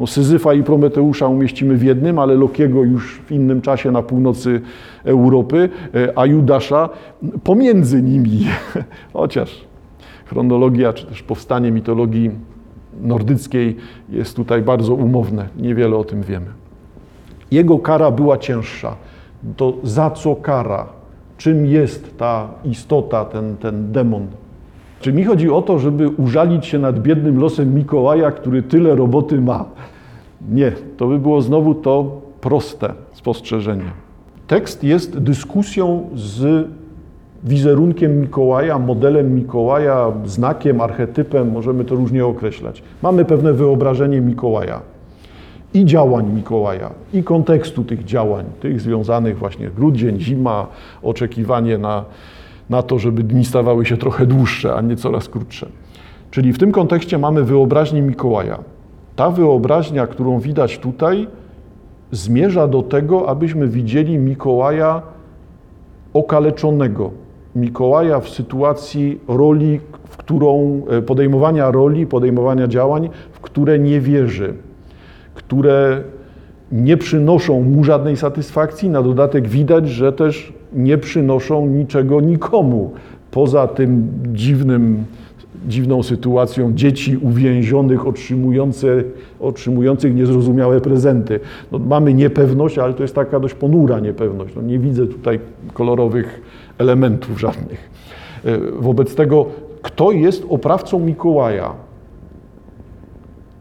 No, 0.00 0.06
Syzyfa 0.06 0.54
i 0.54 0.62
Prometeusza 0.62 1.28
umieścimy 1.28 1.76
w 1.76 1.82
jednym, 1.82 2.18
ale 2.18 2.34
Lokiego 2.34 2.84
już 2.84 3.20
w 3.26 3.32
innym 3.32 3.60
czasie 3.60 3.90
na 3.90 4.02
północy 4.02 4.60
Europy, 5.04 5.68
a 6.16 6.26
Judasza 6.26 6.88
pomiędzy 7.44 8.02
nimi. 8.02 8.46
Chociaż 9.12 9.64
chronologia 10.26 10.92
czy 10.92 11.06
też 11.06 11.22
powstanie 11.22 11.70
mitologii 11.70 12.30
nordyckiej 13.00 13.76
jest 14.08 14.36
tutaj 14.36 14.62
bardzo 14.62 14.94
umowne. 14.94 15.48
Niewiele 15.56 15.96
o 15.96 16.04
tym 16.04 16.22
wiemy. 16.22 16.46
Jego 17.50 17.78
kara 17.78 18.10
była 18.10 18.38
cięższa. 18.38 18.96
To 19.56 19.74
za 19.82 20.10
co 20.10 20.36
kara? 20.36 20.86
Czym 21.38 21.66
jest 21.66 22.18
ta 22.18 22.48
istota, 22.64 23.24
ten, 23.24 23.56
ten 23.56 23.92
demon? 23.92 24.26
Czy 25.00 25.12
mi 25.12 25.24
chodzi 25.24 25.50
o 25.50 25.62
to, 25.62 25.78
żeby 25.78 26.08
użalić 26.08 26.66
się 26.66 26.78
nad 26.78 26.98
biednym 26.98 27.40
losem 27.40 27.74
Mikołaja, 27.74 28.30
który 28.30 28.62
tyle 28.62 28.94
roboty 28.94 29.40
ma? 29.40 29.64
Nie, 30.50 30.72
to 30.96 31.06
by 31.06 31.18
było 31.18 31.42
znowu 31.42 31.74
to 31.74 32.20
proste 32.40 32.92
spostrzeżenie. 33.12 33.90
Tekst 34.46 34.84
jest 34.84 35.18
dyskusją 35.18 36.08
z 36.14 36.68
wizerunkiem 37.44 38.20
Mikołaja, 38.20 38.78
modelem 38.78 39.34
Mikołaja, 39.34 40.12
znakiem, 40.24 40.80
archetypem, 40.80 41.52
możemy 41.52 41.84
to 41.84 41.94
różnie 41.94 42.26
określać. 42.26 42.82
Mamy 43.02 43.24
pewne 43.24 43.52
wyobrażenie 43.52 44.20
Mikołaja 44.20 44.80
i 45.74 45.84
działań 45.84 46.32
Mikołaja, 46.34 46.90
i 47.12 47.22
kontekstu 47.24 47.84
tych 47.84 48.04
działań, 48.04 48.44
tych 48.60 48.80
związanych 48.80 49.38
właśnie 49.38 49.68
grudzień, 49.68 50.20
zima, 50.20 50.66
oczekiwanie 51.02 51.78
na, 51.78 52.04
na 52.70 52.82
to, 52.82 52.98
żeby 52.98 53.22
dni 53.22 53.44
stawały 53.44 53.86
się 53.86 53.96
trochę 53.96 54.26
dłuższe, 54.26 54.74
a 54.74 54.80
nie 54.80 54.96
coraz 54.96 55.28
krótsze. 55.28 55.68
Czyli 56.30 56.52
w 56.52 56.58
tym 56.58 56.72
kontekście 56.72 57.18
mamy 57.18 57.44
wyobraźnię 57.44 58.02
Mikołaja. 58.02 58.58
Ta 59.16 59.30
wyobraźnia, 59.30 60.06
którą 60.06 60.40
widać 60.40 60.78
tutaj, 60.78 61.28
zmierza 62.10 62.68
do 62.68 62.82
tego, 62.82 63.28
abyśmy 63.28 63.68
widzieli 63.68 64.18
Mikołaja 64.18 65.02
okaleczonego, 66.12 67.10
Mikołaja 67.56 68.20
w 68.20 68.28
sytuacji 68.28 69.20
roli, 69.28 69.80
w 70.08 70.16
którą 70.16 70.82
podejmowania 71.06 71.70
roli, 71.70 72.06
podejmowania 72.06 72.68
działań, 72.68 73.08
w 73.32 73.40
które 73.40 73.78
nie 73.78 74.00
wierzy, 74.00 74.54
które 75.34 76.02
nie 76.72 76.96
przynoszą 76.96 77.62
mu 77.62 77.84
żadnej 77.84 78.16
satysfakcji. 78.16 78.90
Na 78.90 79.02
dodatek 79.02 79.48
widać, 79.48 79.88
że 79.88 80.12
też 80.12 80.52
nie 80.72 80.98
przynoszą 80.98 81.66
niczego 81.66 82.20
nikomu 82.20 82.92
poza 83.30 83.66
tym 83.68 84.08
dziwnym, 84.32 85.04
dziwną 85.68 86.02
sytuacją 86.02 86.72
dzieci 86.74 87.16
uwięzionych, 87.16 88.00
otrzymujących, 89.40 90.14
niezrozumiałe 90.14 90.80
prezenty. 90.80 91.40
No, 91.72 91.78
mamy 91.78 92.14
niepewność, 92.14 92.78
ale 92.78 92.94
to 92.94 93.02
jest 93.02 93.14
taka 93.14 93.40
dość 93.40 93.54
ponura 93.54 94.00
niepewność. 94.00 94.54
No, 94.56 94.62
nie 94.62 94.78
widzę 94.78 95.06
tutaj 95.06 95.40
kolorowych 95.74 96.40
elementów 96.78 97.40
żadnych. 97.40 97.90
Wobec 98.78 99.14
tego, 99.14 99.46
kto 99.82 100.12
jest 100.12 100.46
oprawcą 100.48 101.00
Mikołaja? 101.00 101.72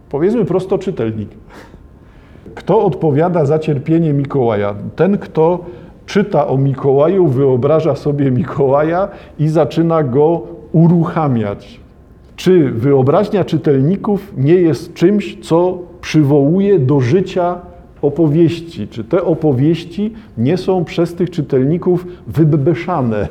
Powiedzmy 0.09 0.45
prosto 0.45 0.77
czytelnik. 0.77 1.29
Kto 2.57 2.85
odpowiada 2.85 3.45
za 3.45 3.59
cierpienie 3.59 4.13
Mikołaja? 4.13 4.75
Ten, 4.95 5.17
kto 5.17 5.65
czyta 6.05 6.47
o 6.47 6.57
Mikołaju, 6.57 7.27
wyobraża 7.27 7.95
sobie 7.95 8.31
Mikołaja 8.31 9.07
i 9.39 9.47
zaczyna 9.47 10.03
go 10.03 10.41
uruchamiać. 10.71 11.79
Czy 12.35 12.71
wyobraźnia 12.71 13.45
czytelników 13.45 14.33
nie 14.37 14.53
jest 14.53 14.93
czymś, 14.93 15.37
co 15.41 15.77
przywołuje 16.01 16.79
do 16.79 16.99
życia 16.99 17.55
opowieści? 18.01 18.87
Czy 18.87 19.03
te 19.03 19.23
opowieści 19.23 20.13
nie 20.37 20.57
są 20.57 20.85
przez 20.85 21.15
tych 21.15 21.29
czytelników 21.29 22.07
wybebeszane? 22.27 23.27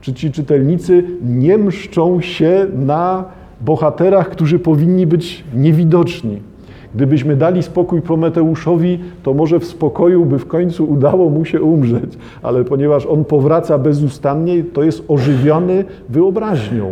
Czy 0.00 0.12
ci 0.12 0.30
czytelnicy 0.30 1.04
nie 1.22 1.58
mszczą 1.58 2.20
się 2.20 2.66
na 2.74 3.24
bohaterach, 3.60 4.30
którzy 4.30 4.58
powinni 4.58 5.06
być 5.06 5.44
niewidoczni? 5.54 6.51
Gdybyśmy 6.94 7.36
dali 7.36 7.62
spokój 7.62 8.02
Prometeuszowi, 8.02 8.98
to 9.22 9.34
może 9.34 9.58
w 9.58 9.64
spokoju 9.64 10.24
by 10.24 10.38
w 10.38 10.46
końcu 10.46 10.84
udało 10.84 11.30
mu 11.30 11.44
się 11.44 11.62
umrzeć, 11.62 12.18
ale 12.42 12.64
ponieważ 12.64 13.06
on 13.06 13.24
powraca 13.24 13.78
bezustannie, 13.78 14.64
to 14.64 14.82
jest 14.82 15.04
ożywiony 15.08 15.84
wyobraźnią. 16.08 16.90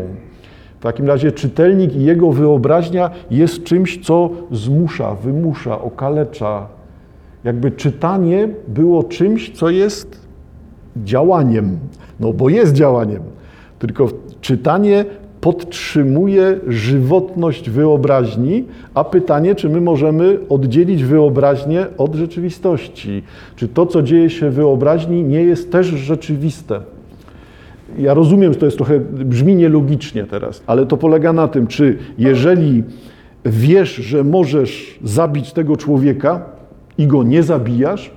W 0.80 0.82
takim 0.82 1.06
razie 1.06 1.32
czytelnik 1.32 1.96
i 1.96 2.04
jego 2.04 2.32
wyobraźnia 2.32 3.10
jest 3.30 3.64
czymś, 3.64 4.06
co 4.06 4.30
zmusza, 4.50 5.14
wymusza, 5.14 5.80
okalecza. 5.80 6.66
Jakby 7.44 7.70
czytanie 7.70 8.48
było 8.68 9.02
czymś, 9.02 9.50
co 9.50 9.70
jest 9.70 10.28
działaniem. 10.96 11.78
No 12.20 12.32
bo 12.32 12.48
jest 12.48 12.72
działaniem. 12.72 13.22
Tylko 13.78 14.08
czytanie 14.40 15.04
podtrzymuje 15.40 16.58
żywotność 16.68 17.70
wyobraźni, 17.70 18.64
a 18.94 19.04
pytanie, 19.04 19.54
czy 19.54 19.68
my 19.68 19.80
możemy 19.80 20.38
oddzielić 20.48 21.04
wyobraźnię 21.04 21.86
od 21.98 22.14
rzeczywistości? 22.14 23.22
Czy 23.56 23.68
to, 23.68 23.86
co 23.86 24.02
dzieje 24.02 24.30
się 24.30 24.50
w 24.50 24.54
wyobraźni, 24.54 25.24
nie 25.24 25.42
jest 25.42 25.72
też 25.72 25.86
rzeczywiste? 25.86 26.80
Ja 27.98 28.14
rozumiem, 28.14 28.52
że 28.52 28.58
to 28.58 28.66
jest 28.66 28.76
trochę, 28.76 29.00
brzmi 29.00 29.56
nielogicznie 29.56 30.24
teraz, 30.24 30.62
ale 30.66 30.86
to 30.86 30.96
polega 30.96 31.32
na 31.32 31.48
tym, 31.48 31.66
czy 31.66 31.98
jeżeli 32.18 32.82
wiesz, 33.44 33.94
że 33.94 34.24
możesz 34.24 34.98
zabić 35.04 35.52
tego 35.52 35.76
człowieka 35.76 36.44
i 36.98 37.06
go 37.06 37.22
nie 37.22 37.42
zabijasz, 37.42 38.10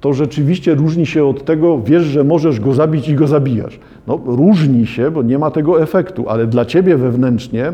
to 0.00 0.12
rzeczywiście 0.12 0.74
różni 0.74 1.06
się 1.06 1.24
od 1.24 1.44
tego, 1.44 1.78
wiesz, 1.78 2.02
że 2.02 2.24
możesz 2.24 2.60
go 2.60 2.74
zabić 2.74 3.08
i 3.08 3.14
go 3.14 3.26
zabijasz. 3.26 3.78
No, 4.06 4.20
różni 4.26 4.86
się, 4.86 5.10
bo 5.10 5.22
nie 5.22 5.38
ma 5.38 5.50
tego 5.50 5.82
efektu, 5.82 6.28
ale 6.28 6.46
dla 6.46 6.64
ciebie 6.64 6.96
wewnętrznie 6.96 7.72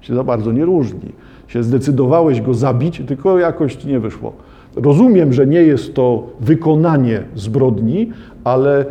się 0.00 0.14
za 0.14 0.24
bardzo 0.24 0.52
nie 0.52 0.64
różni. 0.64 1.12
Się 1.46 1.62
zdecydowałeś 1.62 2.40
go 2.40 2.54
zabić, 2.54 3.02
tylko 3.06 3.38
jakoś 3.38 3.84
nie 3.84 4.00
wyszło. 4.00 4.32
Rozumiem, 4.76 5.32
że 5.32 5.46
nie 5.46 5.62
jest 5.62 5.94
to 5.94 6.26
wykonanie 6.40 7.22
zbrodni, 7.34 8.10
ale 8.44 8.84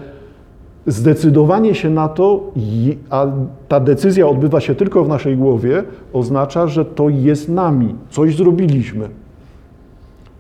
zdecydowanie 0.88 1.76
się 1.76 1.90
na 1.90 2.08
to, 2.08 2.52
a 3.10 3.28
ta 3.68 3.80
decyzja 3.80 4.28
odbywa 4.28 4.60
się 4.60 4.76
tylko 4.76 5.04
w 5.04 5.10
naszej 5.10 5.38
głowie, 5.38 5.84
oznacza, 6.14 6.68
że 6.68 6.86
to 6.86 7.10
jest 7.10 7.50
nami, 7.50 7.96
coś 8.10 8.36
zrobiliśmy. 8.36 9.10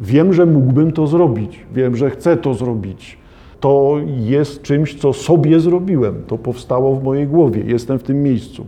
Wiem, 0.01 0.33
że 0.33 0.45
mógłbym 0.45 0.91
to 0.91 1.07
zrobić, 1.07 1.59
wiem, 1.73 1.95
że 1.95 2.09
chcę 2.09 2.37
to 2.37 2.53
zrobić. 2.53 3.17
To 3.63 3.97
jest 4.17 4.61
czymś, 4.61 4.95
co 4.95 5.13
sobie 5.13 5.59
zrobiłem, 5.59 6.23
to 6.27 6.37
powstało 6.37 6.95
w 6.95 7.03
mojej 7.03 7.27
głowie, 7.27 7.63
jestem 7.65 7.99
w 7.99 8.03
tym 8.03 8.23
miejscu. 8.23 8.65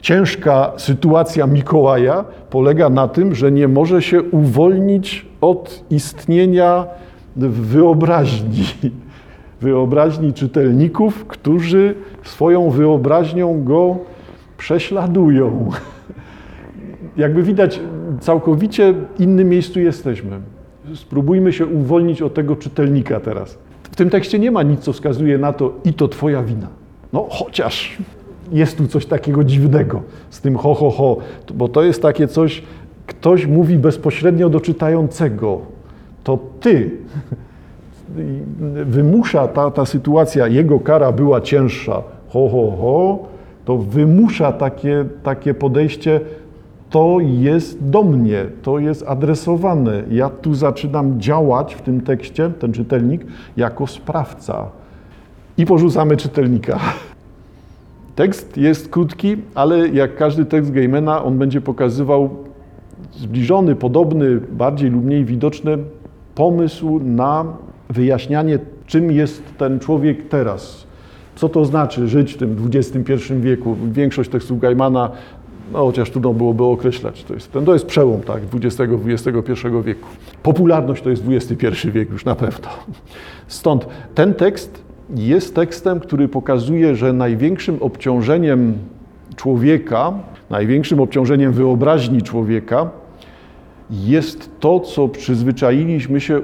Ciężka 0.00 0.72
sytuacja 0.76 1.46
Mikołaja 1.46 2.24
polega 2.50 2.90
na 2.90 3.08
tym, 3.08 3.34
że 3.34 3.52
nie 3.52 3.68
może 3.68 4.02
się 4.02 4.22
uwolnić 4.22 5.26
od 5.40 5.84
istnienia 5.90 6.86
wyobraźni 7.36 8.64
wyobraźni 9.60 10.32
czytelników, 10.32 11.24
którzy 11.24 11.94
swoją 12.22 12.70
wyobraźnią 12.70 13.64
go 13.64 13.96
prześladują. 14.58 15.70
Jakby 17.16 17.42
widać, 17.42 17.80
całkowicie 18.20 18.94
innym 19.18 19.48
miejscu 19.48 19.80
jesteśmy. 19.80 20.40
Spróbujmy 20.94 21.52
się 21.52 21.66
uwolnić 21.66 22.22
od 22.22 22.34
tego 22.34 22.56
czytelnika 22.56 23.20
teraz. 23.20 23.58
W 23.92 23.96
tym 23.96 24.10
tekście 24.10 24.38
nie 24.38 24.50
ma 24.50 24.62
nic, 24.62 24.80
co 24.80 24.92
wskazuje 24.92 25.38
na 25.38 25.52
to, 25.52 25.72
i 25.84 25.94
to 25.94 26.08
Twoja 26.08 26.42
wina. 26.42 26.66
No, 27.12 27.26
chociaż 27.30 27.98
jest 28.52 28.78
tu 28.78 28.86
coś 28.86 29.06
takiego 29.06 29.44
dziwnego 29.44 30.02
z 30.30 30.40
tym 30.40 30.56
ho, 30.56 30.74
ho, 30.74 30.90
ho, 30.90 31.16
bo 31.54 31.68
to 31.68 31.82
jest 31.82 32.02
takie 32.02 32.28
coś, 32.28 32.62
ktoś 33.06 33.46
mówi 33.46 33.78
bezpośrednio 33.78 34.48
do 34.48 34.60
czytającego. 34.60 35.60
To 36.24 36.38
Ty 36.60 36.90
wymusza 38.86 39.48
ta, 39.48 39.70
ta 39.70 39.86
sytuacja, 39.86 40.48
jego 40.48 40.80
kara 40.80 41.12
była 41.12 41.40
cięższa, 41.40 42.02
ho, 42.28 42.48
ho, 42.48 42.76
ho, 42.80 43.18
to 43.64 43.78
wymusza 43.78 44.52
takie, 44.52 45.04
takie 45.22 45.54
podejście, 45.54 46.20
to 46.92 47.18
jest 47.20 47.88
do 47.88 48.02
mnie, 48.02 48.44
to 48.62 48.78
jest 48.78 49.04
adresowane. 49.06 50.02
Ja 50.10 50.30
tu 50.30 50.54
zaczynam 50.54 51.20
działać 51.20 51.74
w 51.74 51.82
tym 51.82 52.00
tekście, 52.00 52.50
ten 52.50 52.72
czytelnik, 52.72 53.26
jako 53.56 53.86
sprawca. 53.86 54.66
I 55.58 55.66
porzucamy 55.66 56.16
czytelnika. 56.16 56.80
Tekst 58.16 58.56
jest 58.56 58.88
krótki, 58.88 59.36
ale 59.54 59.88
jak 59.88 60.16
każdy 60.16 60.44
tekst 60.44 60.72
Gaimena, 60.72 61.24
on 61.24 61.38
będzie 61.38 61.60
pokazywał 61.60 62.30
zbliżony, 63.12 63.74
podobny, 63.74 64.40
bardziej 64.50 64.90
lub 64.90 65.04
mniej 65.04 65.24
widoczny 65.24 65.78
pomysł 66.34 67.00
na 67.04 67.44
wyjaśnianie, 67.90 68.58
czym 68.86 69.12
jest 69.12 69.42
ten 69.58 69.78
człowiek 69.78 70.28
teraz. 70.28 70.86
Co 71.34 71.48
to 71.48 71.64
znaczy 71.64 72.08
żyć 72.08 72.32
w 72.32 72.36
tym 72.36 72.56
XXI 72.74 73.12
wieku? 73.40 73.76
Większość 73.92 74.30
tekstów 74.30 74.60
Gaimana, 74.60 75.10
no 75.72 75.78
chociaż 75.78 76.10
trudno 76.10 76.32
byłoby 76.34 76.64
określać, 76.64 77.24
to 77.24 77.34
jest, 77.34 77.52
to 77.52 77.72
jest 77.72 77.86
przełom 77.86 78.20
tak, 78.20 78.42
XX-XXI 78.54 79.68
wieku. 79.84 80.08
Popularność 80.42 81.02
to 81.02 81.10
jest 81.10 81.24
XXI 81.28 81.90
wiek 81.90 82.10
już 82.10 82.24
na 82.24 82.34
pewno. 82.34 82.68
Stąd 83.46 83.86
ten 84.14 84.34
tekst 84.34 84.82
jest 85.14 85.54
tekstem, 85.54 86.00
który 86.00 86.28
pokazuje, 86.28 86.96
że 86.96 87.12
największym 87.12 87.76
obciążeniem 87.80 88.74
człowieka, 89.36 90.12
największym 90.50 91.00
obciążeniem 91.00 91.52
wyobraźni 91.52 92.22
człowieka 92.22 92.90
jest 93.90 94.50
to, 94.60 94.80
co 94.80 95.08
przyzwyczailiśmy 95.08 96.20
się 96.20 96.40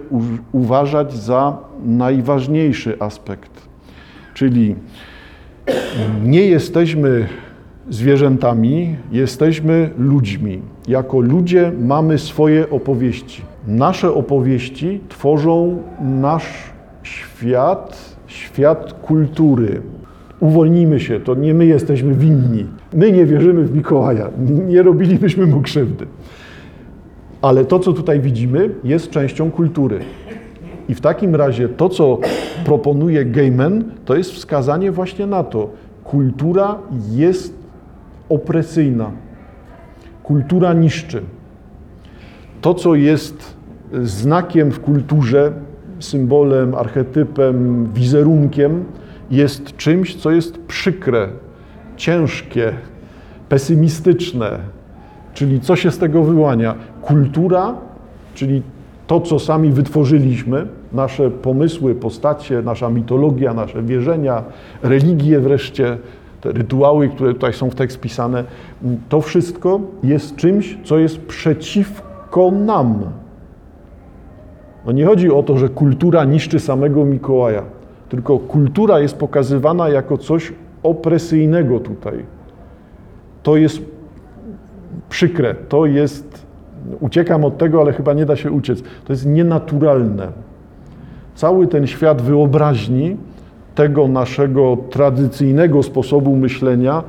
uważać 0.53 1.13
za 1.13 1.59
najważniejszy 1.85 2.97
aspekt. 3.01 3.69
Czyli 4.35 4.75
nie 6.25 6.47
jesteśmy 6.47 7.29
zwierzętami, 7.91 8.97
jesteśmy 9.13 9.91
ludźmi. 9.99 10.61
Jako 10.89 11.21
ludzie 11.21 11.73
mamy 11.81 12.19
swoje 12.19 12.71
opowieści. 12.71 13.43
Nasze 13.67 14.15
opowieści 14.15 15.01
tworzą 15.09 15.83
nasz 16.01 16.47
świat, 17.03 18.17
świat 18.27 18.93
kultury. 18.93 19.83
Uwolnijmy 20.41 21.01
się, 21.01 21.21
to 21.21 21.35
nie 21.35 21.55
my 21.55 21.67
jesteśmy 21.67 22.15
winni. 22.15 22.67
My 22.95 23.13
nie 23.13 23.27
wierzymy 23.27 23.65
w 23.65 23.77
Mikołaja, 23.77 24.31
nie 24.69 24.83
robilibyśmy 24.83 25.47
mu 25.47 25.61
krzywdy. 25.61 26.07
Ale 27.43 27.65
to, 27.65 27.79
co 27.79 27.93
tutaj 27.93 28.21
widzimy, 28.21 28.71
jest 28.85 29.11
częścią 29.11 29.51
kultury. 29.51 29.99
I 30.89 30.95
w 30.95 31.01
takim 31.01 31.35
razie 31.35 31.69
to, 31.69 31.89
co 31.89 32.19
proponuje 32.65 33.25
Gaiman, 33.25 33.85
to 34.05 34.17
jest 34.17 34.33
wskazanie 34.33 34.93
właśnie 34.93 35.27
na 35.27 35.45
to. 35.45 35.71
Kultura 36.05 36.79
jest 37.11 37.58
opresyjna. 38.29 39.11
Kultura 40.23 40.73
niszczy. 40.73 41.23
To, 42.61 42.75
co 42.75 42.95
jest 42.95 43.57
znakiem 44.03 44.71
w 44.71 44.81
kulturze, 44.81 45.53
symbolem, 45.99 46.75
archetypem, 46.75 47.87
wizerunkiem, 47.95 48.85
jest 49.31 49.77
czymś, 49.77 50.15
co 50.17 50.31
jest 50.31 50.59
przykre, 50.59 51.29
ciężkie, 51.97 52.73
pesymistyczne, 53.49 54.59
Czyli 55.39 55.61
co 55.61 55.77
się 55.77 55.91
z 55.91 55.99
tego 55.99 56.23
wyłania? 56.23 56.75
Kultura, 57.03 57.75
czyli 58.35 58.63
to, 59.07 59.21
co 59.21 59.39
sami 59.39 59.71
wytworzyliśmy, 59.71 60.67
nasze 60.93 61.31
pomysły, 61.31 61.95
postacie, 61.95 62.63
nasza 62.63 62.91
mitologia, 62.91 63.55
nasze 63.55 63.83
wierzenia, 63.83 64.45
religie 64.83 65.41
wreszcie, 65.41 65.99
te 66.41 66.53
rytuały, 66.53 67.09
które 67.09 67.35
tutaj 67.35 67.53
są 67.53 67.71
w 67.71 67.75
tekst 67.75 68.01
pisane, 68.01 68.45
to 69.09 69.21
wszystko 69.21 69.81
jest 70.03 70.37
czymś, 70.37 70.79
co 70.85 70.99
jest 70.99 71.21
przeciwko 71.21 72.51
nam. 72.51 73.01
No 74.87 74.93
nie 74.93 75.07
chodzi 75.07 75.31
o 75.31 75.43
to, 75.43 75.59
że 75.59 75.69
kultura 75.69 76.25
niszczy 76.25 76.61
samego 76.61 77.05
Mikołaja, 77.05 77.63
tylko 78.09 78.39
kultura 78.39 79.01
jest 79.01 79.17
pokazywana 79.17 79.89
jako 79.89 80.19
coś 80.19 80.53
opresyjnego 80.83 81.81
tutaj. 81.81 82.25
To 83.43 83.57
jest 83.57 83.81
przykre. 85.09 85.55
To 85.55 85.87
jest, 85.87 86.47
uciekam 87.01 87.45
od 87.45 87.59
tego, 87.59 87.81
ale 87.81 87.93
chyba 87.93 88.13
nie 88.13 88.27
da 88.27 88.37
się 88.37 88.51
uciec. 88.53 88.83
To 89.05 89.13
jest 89.13 89.27
nienaturalne. 89.27 90.29
Cały 91.35 91.67
ten 91.67 91.87
świat 91.87 92.23
wyobraźni 92.23 93.17
tego 93.79 94.09
naszego 94.09 94.77
tradycyjnego 94.91 95.83
sposobu 95.83 96.37
myślenia, 96.37 97.03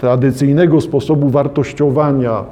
tradycyjnego 0.00 0.80
sposobu 0.80 1.28
wartościowania 1.28 2.44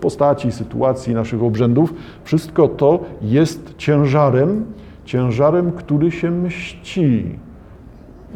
postaci, 0.00 0.52
sytuacji, 0.52 1.14
naszych 1.14 1.42
obrzędów, 1.42 1.94
wszystko 2.24 2.68
to 2.68 3.00
jest 3.22 3.74
ciężarem, 3.76 4.64
ciężarem, 5.04 5.72
który 5.72 6.10
się 6.10 6.30
mści. 6.30 7.24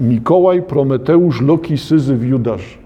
Mikołaj, 0.01 0.63
Prometeusz, 0.63 1.41
Loki, 1.41 1.79
Syzyf, 1.79 2.23
Judasz 2.23 2.79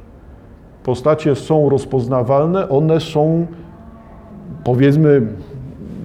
postacie 0.82 1.34
są 1.34 1.68
rozpoznawalne, 1.68 2.68
one 2.68 3.00
są 3.00 3.46
powiedzmy 4.64 5.22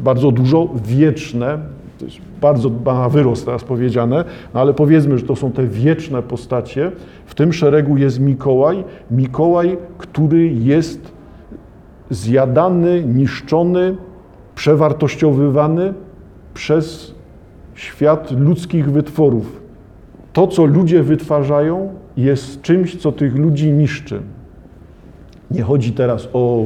bardzo 0.03 0.31
dużo 0.31 0.69
wieczne, 0.86 1.60
to 1.99 2.05
jest 2.05 2.17
bardzo 2.41 2.71
na 2.86 3.10
wyrost 3.10 3.45
teraz 3.45 3.63
powiedziane, 3.63 4.25
no 4.53 4.60
ale 4.60 4.73
powiedzmy, 4.73 5.17
że 5.17 5.25
to 5.25 5.36
są 5.36 5.51
te 5.51 5.67
wieczne 5.67 6.21
postacie. 6.23 6.91
W 7.25 7.36
tym 7.36 7.53
szeregu 7.53 7.97
jest 7.97 8.19
Mikołaj, 8.19 8.84
Mikołaj, 9.12 9.77
który 9.97 10.47
jest 10.47 11.12
zjadany, 12.10 13.03
niszczony, 13.03 13.95
przewartościowywany 14.55 15.93
przez 16.53 17.15
świat 17.75 18.31
ludzkich 18.31 18.91
wytworów. 18.91 19.62
To, 20.34 20.47
co 20.47 20.65
ludzie 20.65 21.03
wytwarzają, 21.03 21.93
jest 22.17 22.62
czymś, 22.62 22.95
co 22.95 23.12
tych 23.12 23.36
ludzi 23.36 23.71
niszczy. 23.71 24.21
Nie 25.51 25.62
chodzi 25.62 25.91
teraz 25.91 26.29
o 26.34 26.65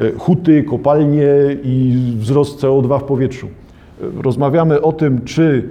e, 0.00 0.12
huty, 0.12 0.62
kopalnie 0.62 1.26
i 1.62 2.12
wzrost 2.18 2.60
CO2 2.60 3.00
w 3.00 3.04
powietrzu. 3.04 3.48
Rozmawiamy 4.22 4.82
o 4.82 4.92
tym, 4.92 5.24
czy 5.24 5.68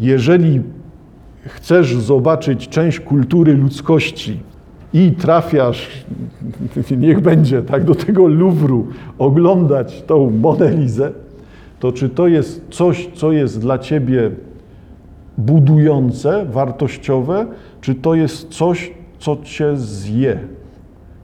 jeżeli 0.00 0.62
chcesz 1.46 1.96
zobaczyć 1.96 2.68
część 2.68 3.00
kultury 3.00 3.54
ludzkości 3.54 4.40
i 4.92 5.12
trafiasz, 5.12 5.88
niech 6.98 7.20
będzie, 7.20 7.62
tak, 7.62 7.84
do 7.84 7.94
tego 7.94 8.26
Luwru, 8.26 8.86
oglądać 9.18 10.02
tą 10.02 10.30
Monelizę, 10.30 11.12
to 11.80 11.92
czy 11.92 12.08
to 12.08 12.26
jest 12.26 12.62
coś, 12.70 13.10
co 13.14 13.32
jest 13.32 13.60
dla 13.60 13.78
ciebie 13.78 14.30
budujące, 15.38 16.46
wartościowe, 16.46 17.46
czy 17.80 17.94
to 17.94 18.14
jest 18.14 18.48
coś, 18.48 18.92
co 19.18 19.36
cię 19.42 19.76
zje, 19.76 20.38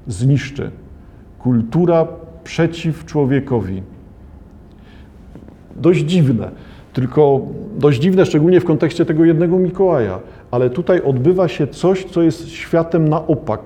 zniszczy. 0.07 0.71
Kultura 1.39 2.07
przeciw 2.45 3.05
człowiekowi. 3.05 3.83
Dość 5.83 6.01
dziwne, 6.05 6.51
tylko 6.93 7.41
dość 7.79 8.01
dziwne 8.01 8.27
szczególnie 8.27 8.61
w 8.61 8.65
kontekście 8.65 9.05
tego 9.05 9.25
jednego 9.25 9.59
Mikołaja, 9.59 10.19
ale 10.51 10.71
tutaj 10.71 11.03
odbywa 11.03 11.49
się 11.49 11.67
coś, 11.67 12.05
co 12.05 12.23
jest 12.23 12.49
światem 12.49 13.09
na 13.09 13.27
opak. 13.27 13.61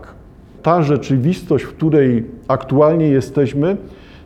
Ta 0.63 0.83
rzeczywistość, 0.83 1.65
w 1.65 1.69
której 1.69 2.25
aktualnie 2.49 3.09
jesteśmy, 3.09 3.77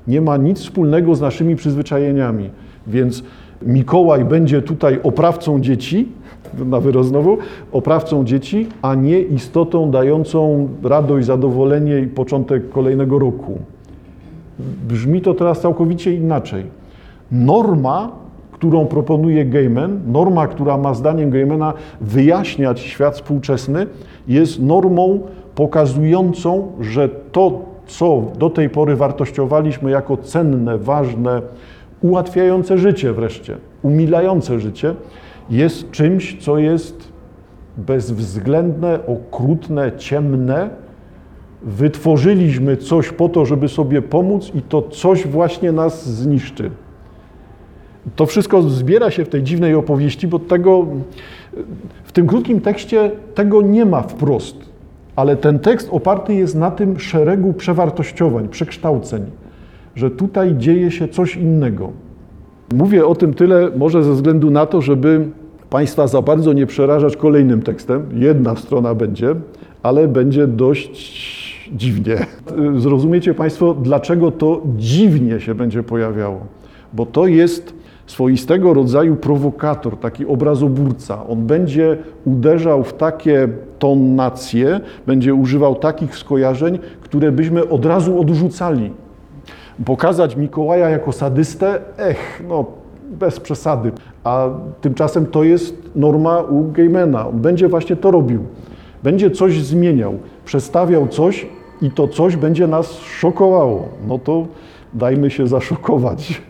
nie 0.08 0.20
ma 0.20 0.36
nic 0.36 0.58
wspólnego 0.60 1.14
z 1.14 1.20
naszymi 1.20 1.56
przyzwyczajeniami. 1.56 2.50
Więc 2.86 3.22
Mikołaj 3.62 4.24
będzie 4.24 4.62
tutaj 4.62 5.00
oprawcą 5.02 5.60
dzieci, 5.60 6.08
na 6.72 6.80
wyrost 6.80 7.08
znowu, 7.08 7.38
oprawcą 7.72 8.24
dzieci, 8.24 8.66
a 8.82 8.94
nie 8.94 9.20
istotą 9.20 9.90
dającą 9.90 10.68
radość, 10.82 11.26
zadowolenie 11.26 12.00
i 12.00 12.06
początek 12.06 12.68
kolejnego 12.68 13.18
roku. 13.18 13.58
Brzmi 14.88 15.20
to 15.20 15.34
teraz 15.34 15.60
całkowicie 15.60 16.14
inaczej. 16.14 16.64
Norma, 17.32 18.12
którą 18.52 18.86
proponuje 18.86 19.44
Gaiman, 19.44 20.00
norma, 20.06 20.46
która 20.46 20.76
ma 20.78 20.94
zdaniem 20.94 21.30
Gaimana 21.30 21.72
wyjaśniać 22.00 22.80
świat 22.80 23.14
współczesny, 23.14 23.86
jest 24.28 24.62
normą 24.62 25.20
pokazującą, 25.54 26.72
że 26.80 27.08
to, 27.08 27.60
co 27.86 28.22
do 28.38 28.50
tej 28.50 28.70
pory 28.70 28.96
wartościowaliśmy 28.96 29.90
jako 29.90 30.16
cenne, 30.16 30.78
ważne, 30.78 31.42
ułatwiające 32.02 32.78
życie 32.78 33.12
wreszcie, 33.12 33.56
umilające 33.82 34.60
życie, 34.60 34.94
jest 35.50 35.90
czymś, 35.90 36.36
co 36.40 36.58
jest 36.58 37.12
bezwzględne, 37.76 38.98
okrutne, 39.06 39.92
ciemne. 39.96 40.70
Wytworzyliśmy 41.62 42.76
coś 42.76 43.12
po 43.12 43.28
to, 43.28 43.46
żeby 43.46 43.68
sobie 43.68 44.02
pomóc, 44.02 44.52
i 44.54 44.62
to 44.62 44.82
coś 44.82 45.26
właśnie 45.26 45.72
nas 45.72 46.08
zniszczy. 46.08 46.70
To 48.16 48.26
wszystko 48.26 48.62
zbiera 48.62 49.10
się 49.10 49.24
w 49.24 49.28
tej 49.28 49.42
dziwnej 49.42 49.74
opowieści, 49.74 50.28
bo 50.28 50.38
tego 50.38 50.86
w 52.04 52.12
tym 52.12 52.26
krótkim 52.26 52.60
tekście 52.60 53.10
tego 53.34 53.62
nie 53.62 53.84
ma 53.84 54.02
wprost, 54.02 54.56
ale 55.16 55.36
ten 55.36 55.58
tekst 55.58 55.88
oparty 55.90 56.34
jest 56.34 56.54
na 56.54 56.70
tym 56.70 57.00
szeregu 57.00 57.52
przewartościowań, 57.52 58.48
przekształceń, 58.48 59.22
że 59.94 60.10
tutaj 60.10 60.56
dzieje 60.56 60.90
się 60.90 61.08
coś 61.08 61.36
innego. 61.36 61.92
Mówię 62.74 63.06
o 63.06 63.14
tym 63.14 63.34
tyle 63.34 63.70
może 63.76 64.04
ze 64.04 64.12
względu 64.12 64.50
na 64.50 64.66
to, 64.66 64.80
żeby 64.80 65.26
Państwa 65.70 66.06
za 66.06 66.22
bardzo 66.22 66.52
nie 66.52 66.66
przerażać 66.66 67.16
kolejnym 67.16 67.62
tekstem. 67.62 68.06
Jedna 68.14 68.56
strona 68.56 68.94
będzie, 68.94 69.34
ale 69.82 70.08
będzie 70.08 70.46
dość 70.46 71.70
dziwnie. 71.74 72.16
Zrozumiecie 72.76 73.34
Państwo, 73.34 73.74
dlaczego 73.74 74.30
to 74.30 74.62
dziwnie 74.76 75.40
się 75.40 75.54
będzie 75.54 75.82
pojawiało. 75.82 76.40
Bo 76.92 77.06
to 77.06 77.26
jest 77.26 77.75
swoistego 78.06 78.74
rodzaju 78.74 79.16
prowokator, 79.16 79.96
taki 79.96 80.26
obrazoburca. 80.26 81.26
On 81.28 81.46
będzie 81.46 81.98
uderzał 82.24 82.84
w 82.84 82.92
takie 82.92 83.48
tonacje, 83.78 84.80
będzie 85.06 85.34
używał 85.34 85.74
takich 85.74 86.16
skojarzeń, 86.16 86.78
które 87.00 87.32
byśmy 87.32 87.68
od 87.68 87.86
razu 87.86 88.20
odrzucali. 88.20 88.90
Pokazać 89.84 90.36
Mikołaja 90.36 90.88
jako 90.88 91.12
sadystę, 91.12 91.80
ech, 91.98 92.42
no 92.48 92.64
bez 93.10 93.40
przesady. 93.40 93.92
A 94.24 94.48
tymczasem 94.80 95.26
to 95.26 95.44
jest 95.44 95.90
norma 95.96 96.40
u 96.40 96.72
Gaimana. 96.72 97.28
On 97.28 97.38
będzie 97.38 97.68
właśnie 97.68 97.96
to 97.96 98.10
robił. 98.10 98.40
Będzie 99.02 99.30
coś 99.30 99.62
zmieniał, 99.62 100.14
przestawiał 100.44 101.08
coś 101.08 101.46
i 101.82 101.90
to 101.90 102.08
coś 102.08 102.36
będzie 102.36 102.66
nas 102.66 102.92
szokowało. 102.98 103.88
No 104.08 104.18
to 104.18 104.46
dajmy 104.94 105.30
się 105.30 105.46
zaszokować. 105.46 106.42